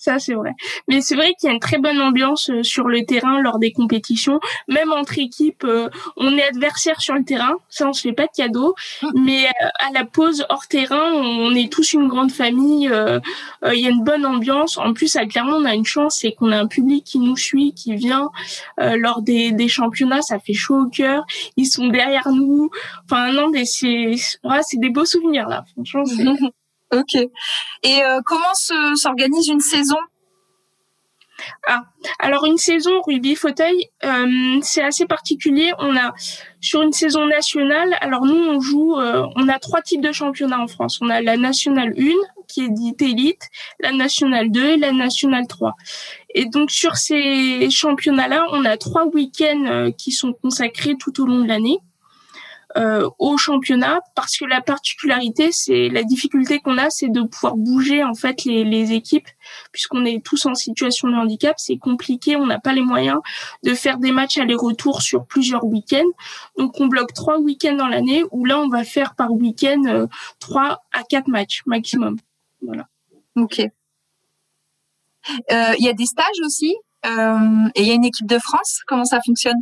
Ça, 0.00 0.18
c'est 0.18 0.32
vrai. 0.32 0.52
Mais 0.88 1.02
c'est 1.02 1.14
vrai 1.14 1.34
qu'il 1.38 1.48
y 1.48 1.50
a 1.50 1.54
une 1.54 1.60
très 1.60 1.76
bonne 1.76 2.00
ambiance 2.00 2.48
euh, 2.48 2.62
sur 2.62 2.88
le 2.88 3.04
terrain 3.04 3.38
lors 3.42 3.58
des 3.58 3.70
compétitions. 3.70 4.40
Même 4.66 4.94
entre 4.94 5.18
équipes, 5.18 5.62
euh, 5.64 5.90
on 6.16 6.38
est 6.38 6.42
adversaire 6.42 7.02
sur 7.02 7.14
le 7.14 7.22
terrain. 7.22 7.52
Ça, 7.68 7.86
on 7.86 7.92
se 7.92 8.00
fait 8.00 8.14
pas 8.14 8.24
de 8.24 8.32
cadeau. 8.34 8.74
Hum. 9.02 9.10
Mais 9.14 9.44
euh, 9.44 9.68
à 9.78 9.92
la 9.92 10.06
pause 10.06 10.46
hors 10.48 10.66
terrain, 10.68 11.12
on 11.12 11.54
est 11.54 11.70
tous 11.70 11.92
une 11.92 12.08
grande 12.08 12.32
famille. 12.32 12.90
Il 12.90 13.78
y 13.78 13.86
a 13.86 13.90
une 13.90 14.02
bonne 14.02 14.24
ambiance. 14.24 14.78
En 14.78 14.94
plus, 14.94 15.16
à 15.16 15.26
Clermont, 15.26 15.56
on 15.56 15.66
a 15.66 15.74
une 15.74 15.84
chance, 15.84 16.20
c'est 16.20 16.32
qu'on 16.32 16.50
a 16.50 16.58
un 16.58 16.66
public 16.66 17.04
qui 17.04 17.18
nous 17.18 17.36
suit, 17.36 17.74
qui 17.74 17.94
vient 17.94 18.30
lors 18.78 19.20
des, 19.20 19.52
des 19.52 19.68
championnats. 19.68 20.22
Ça 20.22 20.38
fait 20.38 20.54
chaud 20.54 20.86
au 20.86 20.86
cœur. 20.86 21.26
Ils 21.58 21.66
sont 21.66 21.88
derrière 21.88 22.30
nous. 22.30 22.70
Enfin, 23.04 23.32
non, 23.32 23.50
mais 23.50 23.66
c'est, 23.66 24.14
c'est 24.16 24.80
des 24.80 24.88
beaux 24.88 25.04
souvenirs, 25.04 25.46
là. 25.46 25.64
Franchement, 25.74 26.04
Ok. 26.92 27.14
Et 27.14 28.02
euh, 28.04 28.20
comment 28.24 28.54
s'organise 28.94 29.48
une 29.48 29.60
saison? 29.60 29.98
Ah, 31.66 31.84
alors 32.18 32.44
une 32.44 32.58
saison 32.58 33.00
rugby 33.06 33.34
fauteuil, 33.34 33.86
euh, 34.04 34.58
c'est 34.60 34.82
assez 34.82 35.06
particulier. 35.06 35.72
On 35.78 35.96
a 35.96 36.12
sur 36.60 36.82
une 36.82 36.92
saison 36.92 37.26
nationale, 37.26 37.96
alors 38.02 38.26
nous 38.26 38.34
on 38.34 38.60
joue, 38.60 38.96
euh, 38.98 39.24
on 39.36 39.48
a 39.48 39.58
trois 39.58 39.80
types 39.80 40.02
de 40.02 40.12
championnats 40.12 40.60
en 40.60 40.66
France. 40.66 40.98
On 41.00 41.08
a 41.08 41.22
la 41.22 41.38
nationale 41.38 41.94
1 41.96 42.10
qui 42.46 42.64
est 42.64 42.68
dite 42.68 43.00
élite, 43.00 43.48
la 43.78 43.92
nationale 43.92 44.50
2 44.50 44.64
et 44.64 44.76
la 44.76 44.92
nationale 44.92 45.46
3. 45.46 45.74
Et 46.34 46.44
donc 46.46 46.70
sur 46.70 46.96
ces 46.96 47.70
championnats-là, 47.70 48.44
on 48.50 48.64
a 48.66 48.76
trois 48.76 49.06
week-ends 49.06 49.92
qui 49.96 50.12
sont 50.12 50.34
consacrés 50.34 50.96
tout 50.98 51.22
au 51.22 51.26
long 51.26 51.38
de 51.40 51.48
l'année. 51.48 51.78
Euh, 52.76 53.08
au 53.18 53.36
championnat 53.36 54.00
parce 54.14 54.36
que 54.36 54.44
la 54.44 54.60
particularité, 54.60 55.50
c'est 55.50 55.88
la 55.88 56.02
difficulté 56.02 56.60
qu'on 56.60 56.78
a, 56.78 56.90
c'est 56.90 57.08
de 57.08 57.22
pouvoir 57.22 57.56
bouger 57.56 58.04
en 58.04 58.14
fait 58.14 58.44
les, 58.44 58.64
les 58.64 58.92
équipes 58.92 59.28
puisqu'on 59.72 60.04
est 60.04 60.24
tous 60.24 60.46
en 60.46 60.54
situation 60.54 61.08
de 61.08 61.14
handicap. 61.14 61.56
C'est 61.58 61.78
compliqué, 61.78 62.36
on 62.36 62.46
n'a 62.46 62.60
pas 62.60 62.72
les 62.72 62.82
moyens 62.82 63.18
de 63.64 63.74
faire 63.74 63.98
des 63.98 64.12
matchs 64.12 64.38
aller-retour 64.38 65.02
sur 65.02 65.26
plusieurs 65.26 65.64
week-ends. 65.64 66.10
Donc 66.58 66.80
on 66.80 66.86
bloque 66.86 67.12
trois 67.12 67.38
week-ends 67.38 67.76
dans 67.76 67.88
l'année 67.88 68.24
où 68.30 68.44
là 68.44 68.60
on 68.60 68.68
va 68.68 68.84
faire 68.84 69.14
par 69.14 69.32
week-end 69.32 69.82
euh, 69.86 70.06
trois 70.38 70.82
à 70.92 71.02
quatre 71.02 71.28
matchs 71.28 71.62
maximum. 71.66 72.18
Voilà. 72.62 72.86
Ok. 73.36 73.60
Euh, 73.60 75.74
il 75.78 75.84
y 75.84 75.88
a 75.88 75.92
des 75.92 76.06
stages 76.06 76.40
aussi 76.44 76.74
euh, 77.06 77.68
et 77.74 77.82
il 77.82 77.88
y 77.88 77.90
a 77.90 77.94
une 77.94 78.04
équipe 78.04 78.26
de 78.26 78.38
France. 78.38 78.80
Comment 78.86 79.04
ça 79.04 79.20
fonctionne? 79.24 79.58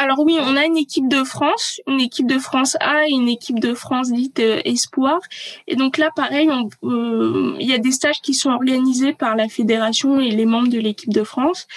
Alors 0.00 0.20
oui, 0.20 0.38
on 0.40 0.56
a 0.56 0.64
une 0.64 0.78
équipe 0.78 1.08
de 1.08 1.24
France, 1.24 1.78
une 1.86 2.00
équipe 2.00 2.26
de 2.26 2.38
France 2.38 2.74
A 2.80 3.06
et 3.06 3.10
une 3.10 3.28
équipe 3.28 3.60
de 3.60 3.74
France 3.74 4.10
dite 4.10 4.40
euh, 4.40 4.62
Espoir. 4.64 5.20
Et 5.66 5.76
donc 5.76 5.98
là, 5.98 6.08
pareil, 6.16 6.48
euh, 6.84 7.54
il 7.60 7.68
y 7.68 7.74
a 7.74 7.78
des 7.78 7.90
stages 7.90 8.22
qui 8.22 8.32
sont 8.32 8.48
organisés 8.48 9.12
par 9.12 9.36
la 9.36 9.46
fédération 9.50 10.18
et 10.18 10.30
les 10.30 10.46
membres 10.46 10.68
de 10.68 10.78
l'équipe 10.78 11.12
de 11.12 11.22
France. 11.22 11.68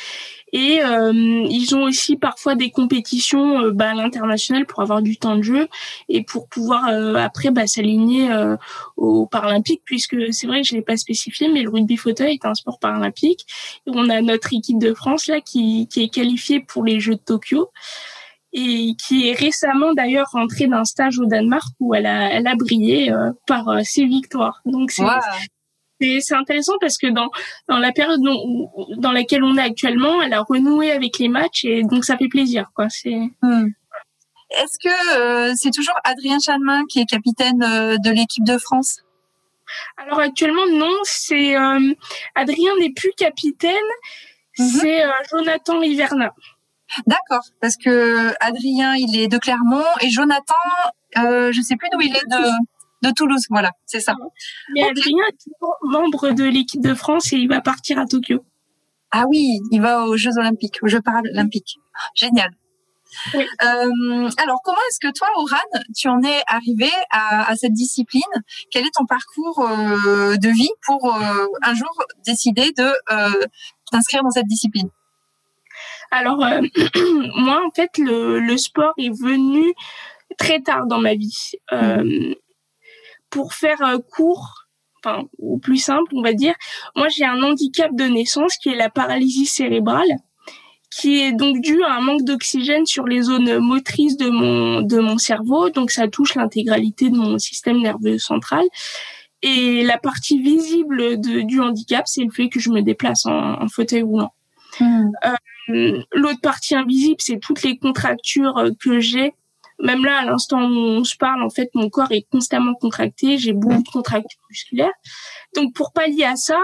Et 0.54 0.82
euh, 0.82 1.12
ils 1.50 1.76
ont 1.76 1.84
aussi 1.84 2.16
parfois 2.16 2.56
des 2.56 2.70
compétitions 2.70 3.72
bah, 3.72 3.90
à 3.90 3.94
l'international 3.94 4.66
pour 4.68 4.82
avoir 4.82 5.02
du 5.02 5.18
temps 5.18 5.36
de 5.36 5.42
jeu 5.42 5.68
et 6.08 6.24
pour 6.24 6.48
pouvoir 6.48 6.86
après 7.18 7.50
bah, 7.50 7.66
s'aligner 7.66 8.30
aux 8.96 9.26
Paralympiques, 9.26 9.82
puisque 9.84 10.32
c'est 10.32 10.46
vrai 10.46 10.62
que 10.62 10.68
je 10.68 10.76
l'ai 10.76 10.84
pas 10.84 10.96
spécifié, 10.96 11.50
mais 11.50 11.64
le 11.64 11.72
rugby 11.72 11.98
fauteuil 11.98 12.36
est 12.36 12.46
un 12.46 12.54
sport 12.54 12.78
paralympique. 12.78 13.48
Et 13.88 13.92
on 13.96 14.10
a 14.10 14.22
notre 14.22 14.54
équipe 14.54 14.78
de 14.78 14.94
France 14.94 15.26
là 15.26 15.42
qui, 15.42 15.88
qui 15.88 16.04
est 16.04 16.10
qualifiée 16.10 16.60
pour 16.60 16.86
les 16.86 17.00
Jeux 17.00 17.16
de 17.16 17.22
Tokyo 17.26 17.72
et 18.54 18.96
qui 18.96 19.28
est 19.28 19.34
récemment 19.34 19.94
d'ailleurs 19.94 20.28
rentrée 20.32 20.68
d'un 20.68 20.86
stage 20.86 21.20
au 21.20 21.26
Danemark 21.26 21.74
où 21.80 21.96
elle 21.96 22.06
a, 22.06 22.32
elle 22.32 22.46
a 22.48 22.56
brillé 22.56 23.12
euh, 23.12 23.32
par 23.48 23.68
euh, 23.68 23.80
ses 23.84 24.06
victoires. 24.06 24.62
Donc 24.66 24.92
c'est 24.92 25.04
c'est 26.20 26.36
intéressant 26.36 26.74
parce 26.82 26.98
que 26.98 27.08
dans 27.08 27.30
dans 27.70 27.80
la 27.80 27.94
période 27.94 28.20
dans 28.98 29.12
laquelle 29.12 29.44
on 29.44 29.56
est 29.58 29.62
actuellement, 29.62 30.22
elle 30.22 30.34
a 30.34 30.42
renoué 30.42 30.92
avec 30.92 31.18
les 31.18 31.30
matchs 31.30 31.66
et 31.66 31.84
donc 31.84 32.04
ça 32.06 32.18
fait 32.18 32.28
plaisir 32.28 32.72
quoi. 32.76 32.90
C'est 32.90 33.30
hmm. 33.42 33.70
Est-ce 34.50 34.78
que 34.84 35.18
euh, 35.18 35.54
c'est 35.56 35.72
toujours 35.72 35.96
Adrien 36.04 36.40
Chalmin 36.40 36.84
qui 36.88 37.00
est 37.00 37.06
capitaine 37.06 37.58
de 37.58 38.12
l'équipe 38.12 38.44
de 38.44 38.58
France? 38.58 39.02
Alors 39.98 40.20
actuellement 40.20 40.68
non, 40.70 40.94
c'est 41.04 41.56
Adrien 42.36 42.76
n'est 42.80 42.92
plus 42.92 43.14
capitaine, 43.18 43.74
mhm. 44.60 44.66
c'est 44.68 45.04
Jonathan 45.32 45.82
Hiverna. 45.82 46.34
D'accord, 47.08 47.46
parce 47.62 47.78
que 47.78 48.34
Adrien, 48.40 48.96
il 48.96 49.18
est 49.18 49.28
de 49.28 49.38
Clermont 49.38 49.84
et 50.02 50.10
Jonathan, 50.10 50.54
euh, 51.18 51.52
je 51.52 51.62
sais 51.62 51.76
plus 51.76 51.90
d'où 51.92 52.02
il 52.02 52.16
est 52.16 52.26
de, 52.28 53.08
de 53.08 53.14
Toulouse. 53.14 53.46
Voilà, 53.50 53.72
c'est 53.86 54.00
ça. 54.00 54.14
Adrien 54.78 55.24
est 55.30 55.38
toujours 55.44 55.76
membre 55.84 56.32
de 56.32 56.44
l'équipe 56.44 56.82
de 56.82 56.94
France 56.94 57.34
et 57.34 57.38
il 57.38 57.48
va 57.48 57.62
partir 57.62 58.00
à 58.00 58.06
Tokyo. 58.06 58.46
Ah 59.12 59.26
oui, 59.28 59.60
il 59.72 59.82
va 59.82 60.06
aux 60.06 60.18
Jeux 60.18 60.38
Olympiques, 60.38 60.80
aux 60.82 60.88
Jeux 60.88 61.02
Paralympiques. 61.02 61.78
Génial. 62.16 62.50
Oui. 63.36 63.46
Euh, 63.64 64.30
alors, 64.38 64.60
comment 64.64 64.80
est-ce 64.90 65.00
que 65.00 65.14
toi, 65.14 65.28
Oran, 65.36 65.84
tu 65.96 66.08
en 66.10 66.24
es 66.24 66.42
arrivé 66.48 66.90
à, 67.12 67.48
à 67.48 67.56
cette 67.56 67.74
discipline? 67.74 68.22
Quel 68.72 68.88
est 68.88 68.94
ton 68.98 69.06
parcours 69.06 69.60
euh, 69.60 70.36
de 70.38 70.50
vie 70.50 70.72
pour 70.84 71.16
euh, 71.16 71.46
un 71.62 71.76
jour 71.76 71.92
décider 72.26 72.72
de 72.76 72.92
euh, 73.12 73.46
t'inscrire 73.92 74.24
dans 74.24 74.32
cette 74.32 74.48
discipline? 74.48 74.90
Alors, 76.14 76.44
euh, 76.46 76.62
moi, 77.38 77.62
en 77.66 77.72
fait, 77.72 77.98
le, 77.98 78.56
sport 78.58 78.94
est 79.00 79.10
venu 79.10 79.74
très 80.38 80.62
tard 80.62 80.86
dans 80.86 81.00
ma 81.00 81.16
vie. 81.16 81.54
Euh, 81.72 82.36
pour 83.32 83.54
faire 83.54 83.80
court, 84.12 84.68
enfin, 85.04 85.24
ou 85.40 85.58
plus 85.58 85.78
simple, 85.78 86.12
on 86.14 86.22
va 86.22 86.34
dire, 86.34 86.54
moi, 86.96 87.08
j'ai 87.10 87.26
un 87.26 87.42
handicap 87.42 87.90
de 87.96 88.04
naissance 88.04 88.58
qui 88.58 88.70
est 88.70 88.76
la 88.76 88.90
paralysie 88.90 89.48
cérébrale 89.48 90.18
qui 90.96 91.22
est 91.22 91.32
donc 91.32 91.60
dû 91.60 91.82
à 91.82 91.96
un 91.96 92.02
manque 92.02 92.22
d'oxygène 92.22 92.86
sur 92.86 93.06
les 93.06 93.24
zones 93.24 93.58
motrices 93.58 94.16
de 94.16 94.30
mon 94.30 94.84
de 94.84 95.00
mon 95.00 95.18
cerveau, 95.18 95.72
donc 95.72 95.90
ça 95.90 96.08
touche 96.08 96.36
l'intégralité 96.36 97.10
de 97.10 97.16
mon 97.16 97.40
système 97.40 97.82
nerveux 97.82 98.20
central. 98.20 98.64
Et 99.42 99.84
la 99.84 99.98
partie 99.98 100.40
visible 100.40 101.20
du 101.20 101.60
handicap, 101.62 102.04
c'est 102.06 102.24
le 102.24 102.30
fait 102.30 102.48
que 102.48 102.60
je 102.60 102.70
me 102.70 102.82
déplace 102.84 103.26
en 103.26 103.68
fauteuil 103.70 104.04
roulant. 104.04 104.32
Mhm. 104.80 105.12
Euh, 105.70 106.02
l'autre 106.12 106.42
partie 106.42 106.76
invisible, 106.76 107.18
c'est 107.20 107.40
toutes 107.40 107.64
les 107.64 107.78
contractures 107.78 108.58
euh, 108.58 108.72
que 108.80 109.00
j'ai. 109.00 109.34
Même 109.80 110.06
là, 110.06 110.20
à 110.20 110.26
l'instant 110.26 110.62
où 110.62 110.78
on 110.78 111.04
se 111.04 111.16
parle, 111.18 111.44
en 111.44 111.50
fait, 111.50 111.70
mon 111.74 111.90
corps 111.90 112.12
est 112.12 112.26
constamment 112.32 112.74
contracté. 112.76 113.38
J'ai 113.38 113.54
beaucoup 113.54 113.82
de 113.82 113.90
contractures 113.90 114.40
musculaires. 114.50 114.94
Donc, 115.56 115.74
pour 115.74 115.92
pallier 115.94 116.26
à 116.26 116.36
ça, 116.36 116.60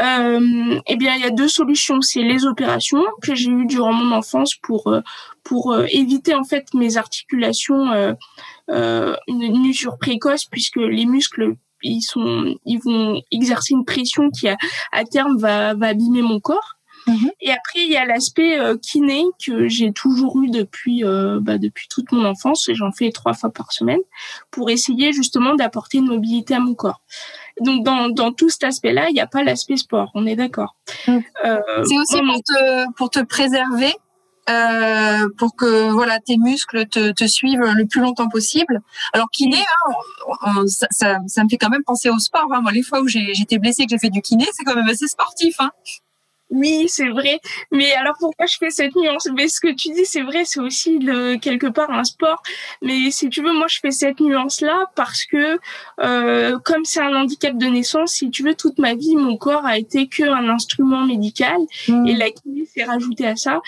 euh, 0.00 0.80
eh 0.86 0.96
bien, 0.96 1.14
il 1.16 1.22
y 1.22 1.26
a 1.26 1.30
deux 1.30 1.48
solutions. 1.48 2.00
C'est 2.00 2.22
les 2.22 2.44
opérations 2.44 3.04
que 3.22 3.34
j'ai 3.34 3.50
eues 3.50 3.66
durant 3.66 3.92
mon 3.92 4.14
enfance 4.16 4.54
pour 4.56 4.88
euh, 4.88 5.00
pour 5.44 5.76
éviter 5.90 6.34
en 6.34 6.44
fait 6.44 6.72
mes 6.74 6.96
articulations, 6.96 7.92
euh, 7.92 8.14
une, 9.28 9.42
une 9.42 9.66
usure 9.66 9.98
précoce, 9.98 10.46
puisque 10.46 10.76
les 10.76 11.04
muscles 11.04 11.54
ils 11.82 12.00
sont 12.00 12.54
ils 12.64 12.78
vont 12.78 13.20
exercer 13.30 13.74
une 13.74 13.84
pression 13.84 14.30
qui 14.30 14.48
à, 14.48 14.56
à 14.92 15.04
terme 15.04 15.36
va 15.38 15.74
va 15.74 15.88
abîmer 15.88 16.22
mon 16.22 16.40
corps. 16.40 16.71
Mhm. 17.06 17.30
Et 17.40 17.50
après, 17.50 17.80
il 17.80 17.90
y 17.90 17.96
a 17.96 18.04
l'aspect 18.04 18.58
euh, 18.58 18.76
kiné 18.76 19.24
que 19.44 19.68
j'ai 19.68 19.92
toujours 19.92 20.40
eu 20.42 20.50
depuis 20.50 21.04
euh, 21.04 21.38
bah, 21.40 21.58
depuis 21.58 21.88
toute 21.88 22.12
mon 22.12 22.24
enfance 22.24 22.68
et 22.68 22.74
j'en 22.74 22.92
fais 22.92 23.10
trois 23.10 23.34
fois 23.34 23.50
par 23.50 23.72
semaine 23.72 24.00
pour 24.50 24.70
essayer 24.70 25.12
justement 25.12 25.54
d'apporter 25.54 25.98
une 25.98 26.06
mobilité 26.06 26.54
à 26.54 26.60
mon 26.60 26.74
corps. 26.74 27.00
Donc 27.60 27.84
dans, 27.84 28.08
dans 28.08 28.32
tout 28.32 28.48
cet 28.48 28.64
aspect-là, 28.64 29.08
il 29.10 29.14
n'y 29.14 29.20
a 29.20 29.26
pas 29.26 29.42
l'aspect 29.42 29.76
sport, 29.76 30.10
on 30.14 30.26
est 30.26 30.36
d'accord. 30.36 30.76
Mhm. 31.08 31.22
Euh, 31.44 31.60
C'est 31.84 31.98
aussi 31.98 32.22
pour 32.22 32.42
te, 32.42 32.92
pour 32.94 33.10
te 33.10 33.20
préserver, 33.20 33.94
euh, 34.50 35.28
pour 35.38 35.54
que 35.54 35.90
voilà 35.90 36.18
tes 36.18 36.36
muscles 36.36 36.86
te, 36.88 37.12
te 37.12 37.26
suivent 37.26 37.64
le 37.76 37.86
plus 37.86 38.00
longtemps 38.00 38.28
possible. 38.28 38.80
Alors 39.12 39.28
kiné, 39.30 39.62
hein, 40.42 40.64
ça, 40.66 40.86
ça, 40.90 41.18
ça, 41.26 41.44
me 41.44 41.48
fait 41.48 41.58
quand 41.58 41.70
même 41.70 41.84
penser 41.84 42.10
au 42.10 42.18
sport. 42.18 42.48
Hein. 42.52 42.60
Moi, 42.60 42.72
les 42.72 42.82
fois 42.82 43.00
où 43.00 43.08
j'ai 43.08 43.34
j'étais 43.34 43.58
blessée, 43.58 43.84
que 43.84 43.90
j'ai 43.90 43.98
fait 43.98 44.10
du 44.10 44.20
kiné, 44.20 44.44
c'est 44.52 44.64
quand 44.64 44.74
même 44.74 44.88
assez 44.88 45.06
sportif. 45.06 45.54
Hein. 45.60 45.70
Oui, 46.52 46.84
c'est 46.86 47.08
vrai. 47.08 47.40
Mais 47.70 47.92
alors 47.92 48.14
pourquoi 48.20 48.44
je 48.44 48.56
fais 48.58 48.70
cette 48.70 48.94
nuance? 48.94 49.26
Mais 49.34 49.48
ce 49.48 49.58
que 49.58 49.72
tu 49.72 49.88
dis, 49.88 50.04
c'est 50.04 50.20
vrai, 50.20 50.44
c'est 50.44 50.60
aussi 50.60 50.98
le, 50.98 51.36
quelque 51.36 51.66
part 51.66 51.90
un 51.90 52.04
sport. 52.04 52.42
Mais 52.82 53.10
si 53.10 53.30
tu 53.30 53.42
veux, 53.42 53.52
moi 53.52 53.68
je 53.68 53.78
fais 53.80 53.90
cette 53.90 54.20
nuance-là 54.20 54.90
parce 54.94 55.24
que 55.24 55.58
euh, 56.00 56.58
comme 56.58 56.84
c'est 56.84 57.00
un 57.00 57.14
handicap 57.14 57.56
de 57.56 57.66
naissance, 57.66 58.12
si 58.12 58.30
tu 58.30 58.42
veux, 58.42 58.54
toute 58.54 58.78
ma 58.78 58.94
vie, 58.94 59.16
mon 59.16 59.38
corps 59.38 59.64
a 59.64 59.78
été 59.78 60.08
qu'un 60.08 60.48
instrument 60.50 61.06
médical 61.06 61.58
mmh. 61.88 62.06
et 62.06 62.16
la 62.16 62.30
kiné 62.30 62.66
s'est 62.66 62.84
rajoutée 62.84 63.26
à 63.26 63.36
ça. 63.36 63.62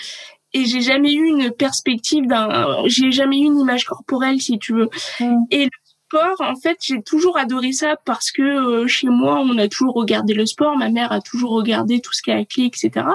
Et 0.53 0.65
j'ai 0.65 0.81
jamais 0.81 1.13
eu 1.13 1.25
une 1.25 1.51
perspective 1.51 2.27
d'un, 2.27 2.83
j'ai 2.85 3.11
jamais 3.11 3.39
eu 3.39 3.45
une 3.45 3.59
image 3.59 3.85
corporelle, 3.85 4.39
si 4.39 4.59
tu 4.59 4.73
veux. 4.73 4.89
Mmh. 5.19 5.43
Et 5.49 5.69
en 6.13 6.55
fait, 6.55 6.77
j'ai 6.81 7.01
toujours 7.01 7.37
adoré 7.37 7.71
ça 7.71 7.97
parce 8.05 8.31
que 8.31 8.41
euh, 8.41 8.87
chez 8.87 9.07
moi, 9.07 9.39
on 9.39 9.57
a 9.57 9.67
toujours 9.67 9.93
regardé 9.95 10.33
le 10.33 10.45
sport. 10.45 10.77
Ma 10.77 10.89
mère 10.89 11.11
a 11.11 11.21
toujours 11.21 11.51
regardé 11.51 12.01
tout 12.01 12.13
ce 12.13 12.21
qui 12.21 12.31
est 12.31 12.45
clé, 12.45 12.65
etc. 12.65 13.05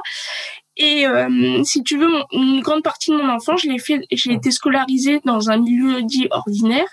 Et 0.82 1.06
euh, 1.06 1.62
si 1.62 1.82
tu 1.82 1.98
veux, 1.98 2.08
une 2.32 2.62
grande 2.62 2.82
partie 2.82 3.10
de 3.10 3.16
mon 3.16 3.28
enfance, 3.28 3.60
je 3.62 3.68
l'ai 3.68 3.78
fait, 3.78 4.00
j'ai 4.10 4.32
été 4.32 4.50
scolarisée 4.50 5.20
dans 5.26 5.50
un 5.50 5.58
milieu 5.58 6.02
dit 6.02 6.26
ordinaire. 6.30 6.88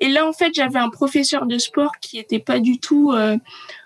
Et 0.00 0.08
là, 0.08 0.26
en 0.26 0.32
fait, 0.32 0.52
j'avais 0.52 0.80
un 0.80 0.90
professeur 0.90 1.46
de 1.46 1.56
sport 1.56 1.92
qui 2.00 2.18
était 2.18 2.40
pas 2.40 2.58
du 2.58 2.80
tout 2.80 3.12
euh, 3.12 3.36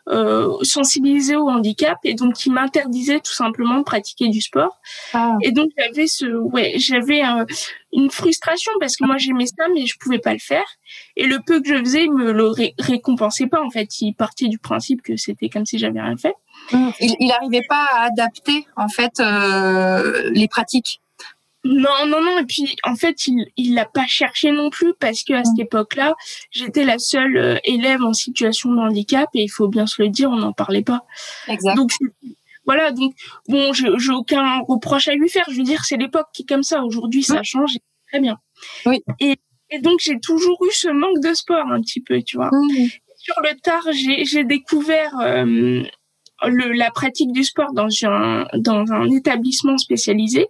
euh, 0.09 0.57
sensibilisé 0.63 1.37
au 1.37 1.51
handicap 1.51 1.99
et 2.05 2.15
donc 2.15 2.33
qui 2.35 2.49
m'interdisait 2.49 3.21
tout 3.21 3.35
simplement 3.35 3.79
de 3.79 3.83
pratiquer 3.83 4.29
du 4.29 4.41
sport. 4.41 4.81
Ah. 5.13 5.37
Et 5.43 5.51
donc 5.51 5.69
j'avais 5.77 6.07
ce, 6.07 6.25
ouais, 6.27 6.75
j'avais 6.77 7.23
une 7.93 8.11
frustration 8.11 8.71
parce 8.79 8.97
que 8.97 9.05
moi 9.05 9.17
j'aimais 9.19 9.47
ça 9.47 9.65
mais 9.75 9.85
je 9.85 9.99
pouvais 9.99 10.21
pas 10.21 10.33
le 10.33 10.39
faire. 10.39 10.65
Et 11.17 11.27
le 11.27 11.41
peu 11.45 11.61
que 11.61 11.69
je 11.69 11.79
faisais, 11.81 12.05
il 12.05 12.13
me 12.13 12.31
le 12.31 12.49
récompensait 12.79 13.49
pas 13.49 13.61
en 13.61 13.69
fait. 13.69 14.01
Il 14.01 14.15
partait 14.15 14.47
du 14.47 14.59
principe 14.59 15.03
que 15.03 15.17
c'était 15.17 15.49
comme 15.49 15.67
si 15.67 15.77
j'avais 15.77 16.01
rien 16.01 16.17
fait. 16.17 16.37
Mmh. 16.73 16.91
Il 17.01 17.27
n'arrivait 17.29 17.67
pas 17.69 17.87
à 17.93 18.05
adapter 18.07 18.67
en 18.77 18.89
fait 18.89 19.21
euh, 19.21 20.31
les 20.33 20.49
pratiques. 20.49 21.01
Non, 21.65 22.07
non, 22.07 22.23
non. 22.23 22.39
Et 22.39 22.45
puis, 22.45 22.77
en 22.85 22.95
fait, 22.95 23.27
il 23.27 23.47
il 23.57 23.75
l'a 23.75 23.87
pas 23.87 24.07
cherché 24.07 24.53
non 24.53 24.71
plus 24.71 24.95
parce 24.95 25.25
que 25.25 25.33
à 25.33 25.45
cette 25.45 25.59
mmh. 25.59 25.63
époque-là, 25.63 26.15
j'étais 26.51 26.85
la 26.85 26.99
seule 26.99 27.37
euh, 27.37 27.57
élève 27.65 28.03
en 28.03 28.13
situation 28.13 28.73
de 28.73 28.79
handicap 28.79 29.29
et 29.35 29.43
il 29.43 29.49
faut 29.49 29.69
bien 29.69 29.87
se 29.87 30.01
le 30.01 30.09
dire, 30.09 30.31
on 30.31 30.37
n'en 30.37 30.53
parlait 30.53 30.85
pas. 30.85 31.05
Exact. 31.49 31.75
Donc 31.75 31.91
voilà. 32.65 32.93
Donc 32.93 33.15
bon, 33.49 33.73
j'ai 33.73 34.13
aucun 34.13 34.61
reproche 34.69 35.09
à 35.09 35.15
lui 35.15 35.29
faire. 35.29 35.45
Je 35.51 35.57
veux 35.57 35.65
dire, 35.65 35.85
c'est 35.85 35.97
l'époque 35.97 36.29
qui 36.33 36.43
est 36.43 36.47
comme 36.47 36.63
ça. 36.63 36.83
Aujourd'hui, 36.85 37.23
ça 37.23 37.41
mmh. 37.41 37.45
change. 37.45 37.73
Très 38.09 38.21
bien. 38.21 38.39
Oui. 38.85 39.03
Et, 39.19 39.35
et 39.71 39.81
donc 39.81 39.99
j'ai 40.01 40.21
toujours 40.21 40.65
eu 40.65 40.71
ce 40.73 40.89
manque 40.89 41.21
de 41.21 41.35
sport 41.35 41.67
un 41.67 41.81
petit 41.81 42.01
peu, 42.01 42.23
tu 42.23 42.37
vois. 42.37 42.51
Sur 43.17 43.35
le 43.43 43.59
tard, 43.61 43.83
j'ai 43.91 44.25
j'ai 44.25 44.45
découvert 44.45 45.19
euh, 45.21 45.83
le, 46.45 46.73
la 46.73 46.91
pratique 46.91 47.33
du 47.33 47.45
sport 47.45 47.73
dans 47.73 47.89
un 48.05 48.47
dans 48.55 48.85
un 48.93 49.09
établissement 49.11 49.79
spécialisé. 49.79 50.47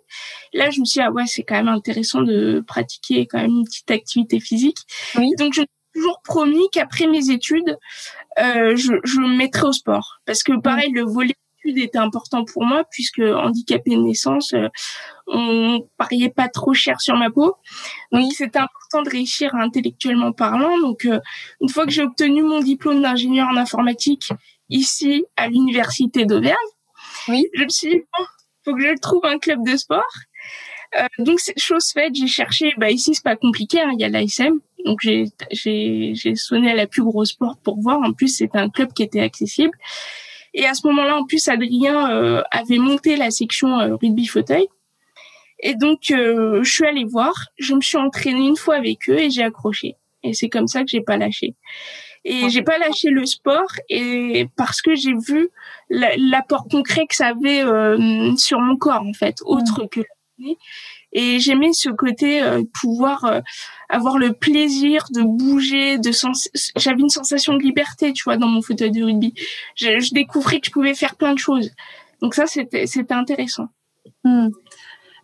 Là, 0.53 0.71
je 0.71 0.81
me 0.81 0.85
suis 0.85 1.01
dit, 1.01 1.07
ah 1.07 1.13
ouais, 1.13 1.27
c'est 1.27 1.43
quand 1.43 1.57
même 1.57 1.69
intéressant 1.69 2.23
de 2.23 2.65
pratiquer 2.67 3.27
quand 3.27 3.39
même 3.39 3.51
une 3.51 3.65
petite 3.65 3.91
activité 3.91 4.41
physique. 4.41 4.79
Oui. 5.17 5.31
Donc, 5.39 5.55
je 5.55 5.61
me 5.61 5.67
suis 5.67 5.93
toujours 5.95 6.21
promis 6.25 6.69
qu'après 6.73 7.07
mes 7.07 7.31
études, 7.31 7.77
euh, 8.39 8.77
je, 8.77 8.95
je 9.05 9.21
me 9.21 9.37
mettrais 9.37 9.69
au 9.69 9.73
sport. 9.73 10.21
Parce 10.27 10.43
que 10.43 10.59
pareil, 10.61 10.91
le 10.93 11.03
volet 11.03 11.35
études 11.65 11.79
était 11.79 11.99
important 11.99 12.45
pour 12.45 12.65
moi, 12.65 12.85
puisque 12.91 13.21
handicapé 13.21 13.97
de 13.97 14.01
naissance, 14.01 14.55
euh, 14.55 14.69
on 15.27 15.87
pariait 15.97 16.31
pas 16.31 16.49
trop 16.49 16.75
cher 16.75 17.01
sur 17.01 17.17
ma 17.17 17.31
peau. 17.31 17.57
Donc, 18.13 18.33
c'était 18.33 18.59
important 18.59 19.03
de 19.03 19.11
réussir 19.11 19.55
intellectuellement 19.55 20.33
parlant. 20.33 20.79
Donc, 20.79 21.05
euh, 21.05 21.21
une 21.61 21.69
fois 21.69 21.85
que 21.85 21.93
j'ai 21.93 22.03
obtenu 22.03 22.43
mon 22.43 22.61
diplôme 22.61 23.03
d'ingénieur 23.03 23.49
en 23.49 23.57
informatique, 23.57 24.31
ici 24.69 25.25
à 25.37 25.49
l'université 25.49 26.25
d'Auvergne. 26.25 26.57
Oui. 27.29 27.45
Je 27.55 27.65
me 27.65 27.69
suis 27.69 27.91
dit, 27.91 27.97
bon, 27.97 28.25
faut 28.65 28.75
que 28.75 28.83
je 28.83 28.99
trouve 29.01 29.25
un 29.25 29.39
club 29.39 29.65
de 29.65 29.77
sport. 29.77 30.03
Euh, 30.99 31.07
donc 31.19 31.41
chose 31.57 31.91
faite, 31.93 32.15
j'ai 32.15 32.29
cherché. 32.29 32.73
Bah 32.79 32.91
ici 32.91 33.15
c'est 33.15 33.25
pas 33.25 33.37
compliqué, 33.37 33.81
hein, 33.81 33.91
il 33.93 34.01
y 34.01 34.05
a 34.05 34.09
l'ASM. 34.09 34.61
Donc 34.85 35.01
j'ai 35.03 35.25
j'ai 35.51 36.13
j'ai 36.15 36.35
sonné 36.37 36.71
à 36.71 36.75
la 36.75 36.87
plus 36.87 37.03
grosse 37.03 37.33
porte 37.33 37.61
pour 37.63 37.81
voir. 37.81 38.01
En 38.03 38.13
plus 38.13 38.29
c'était 38.29 38.59
un 38.59 38.71
club 38.71 38.93
qui 38.93 39.03
était 39.03 39.21
accessible. 39.21 39.77
Et 40.55 40.65
à 40.65 40.75
ce 40.75 40.87
moment-là, 40.87 41.17
en 41.19 41.27
plus 41.27 41.49
Adrien 41.49 42.11
euh, 42.11 42.43
avait 42.51 42.79
monté 42.79 43.17
la 43.17 43.31
section 43.31 43.79
euh, 43.79 43.97
rugby 43.97 44.27
fauteuil. 44.27 44.67
Et 45.61 45.75
donc 45.75 46.11
euh, 46.11 46.63
je 46.63 46.71
suis 46.71 46.87
allée 46.87 47.05
voir. 47.05 47.35
Je 47.59 47.75
me 47.75 47.81
suis 47.81 47.99
entraînée 47.99 48.47
une 48.47 48.57
fois 48.57 48.77
avec 48.77 49.09
eux 49.11 49.19
et 49.19 49.31
j'ai 49.31 49.43
accroché. 49.43 49.97
Et 50.23 50.33
c'est 50.33 50.49
comme 50.49 50.67
ça 50.67 50.81
que 50.81 50.89
j'ai 50.89 51.03
pas 51.03 51.19
lâché. 51.19 51.55
Et 52.29 52.51
j'ai 52.51 52.63
pas 52.63 52.77
lâché 52.77 53.11
le 53.11 53.25
sport 53.25 53.71
et 53.89 54.49
parce 54.57 54.83
que 54.83 54.97
j'ai 54.97 55.15
vu 55.15 55.49
l'apport 55.89 56.67
concret 56.69 57.07
que 57.07 57.15
ça 57.15 57.29
avait 57.29 57.63
euh, 57.63 58.35
sur 58.37 58.59
mon 58.59 58.77
corps 58.77 59.03
en 59.03 59.13
fait, 59.13 59.37
autre 59.45 59.85
mm. 59.85 59.89
que 59.89 60.01
et 61.13 61.39
j'aimais 61.39 61.73
ce 61.73 61.89
côté 61.89 62.43
euh, 62.43 62.63
pouvoir 62.75 63.25
euh, 63.25 63.41
avoir 63.89 64.19
le 64.19 64.33
plaisir 64.33 65.05
de 65.15 65.23
bouger, 65.23 65.99
de 65.99 66.13
sens 66.13 66.51
j'avais 66.77 67.01
une 67.01 67.09
sensation 67.09 67.55
de 67.55 67.63
liberté, 67.63 68.13
tu 68.13 68.25
vois, 68.25 68.37
dans 68.37 68.49
mon 68.49 68.61
fauteuil 68.61 68.91
de 68.91 69.03
rugby. 69.03 69.33
Je, 69.77 70.01
je 70.01 70.13
découvrais 70.13 70.61
que 70.61 70.67
je 70.67 70.73
pouvais 70.73 70.95
faire 70.95 71.15
plein 71.15 71.33
de 71.33 71.39
choses. 71.39 71.71
Donc 72.21 72.35
ça, 72.35 72.47
c'était 72.47 72.87
c'était 72.87 73.15
intéressant. 73.15 73.69
Mm 74.25 74.49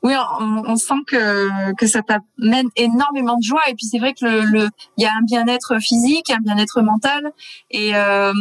oui, 0.02 0.14
on, 0.40 0.76
sent 0.76 0.94
que, 1.06 1.74
que 1.74 1.86
ça 1.86 2.02
t'amène 2.02 2.68
énormément 2.74 3.36
de 3.36 3.42
joie. 3.42 3.62
Et 3.68 3.74
puis 3.74 3.86
c'est 3.86 3.98
vrai 3.98 4.14
que 4.14 4.26
le, 4.26 4.68
il 4.96 5.04
y 5.04 5.06
a 5.06 5.12
un 5.12 5.22
bien-être 5.24 5.78
physique, 5.80 6.30
un 6.30 6.40
bien-être 6.40 6.82
mental. 6.82 7.30
Et 7.70 7.94
euh, 7.94 8.32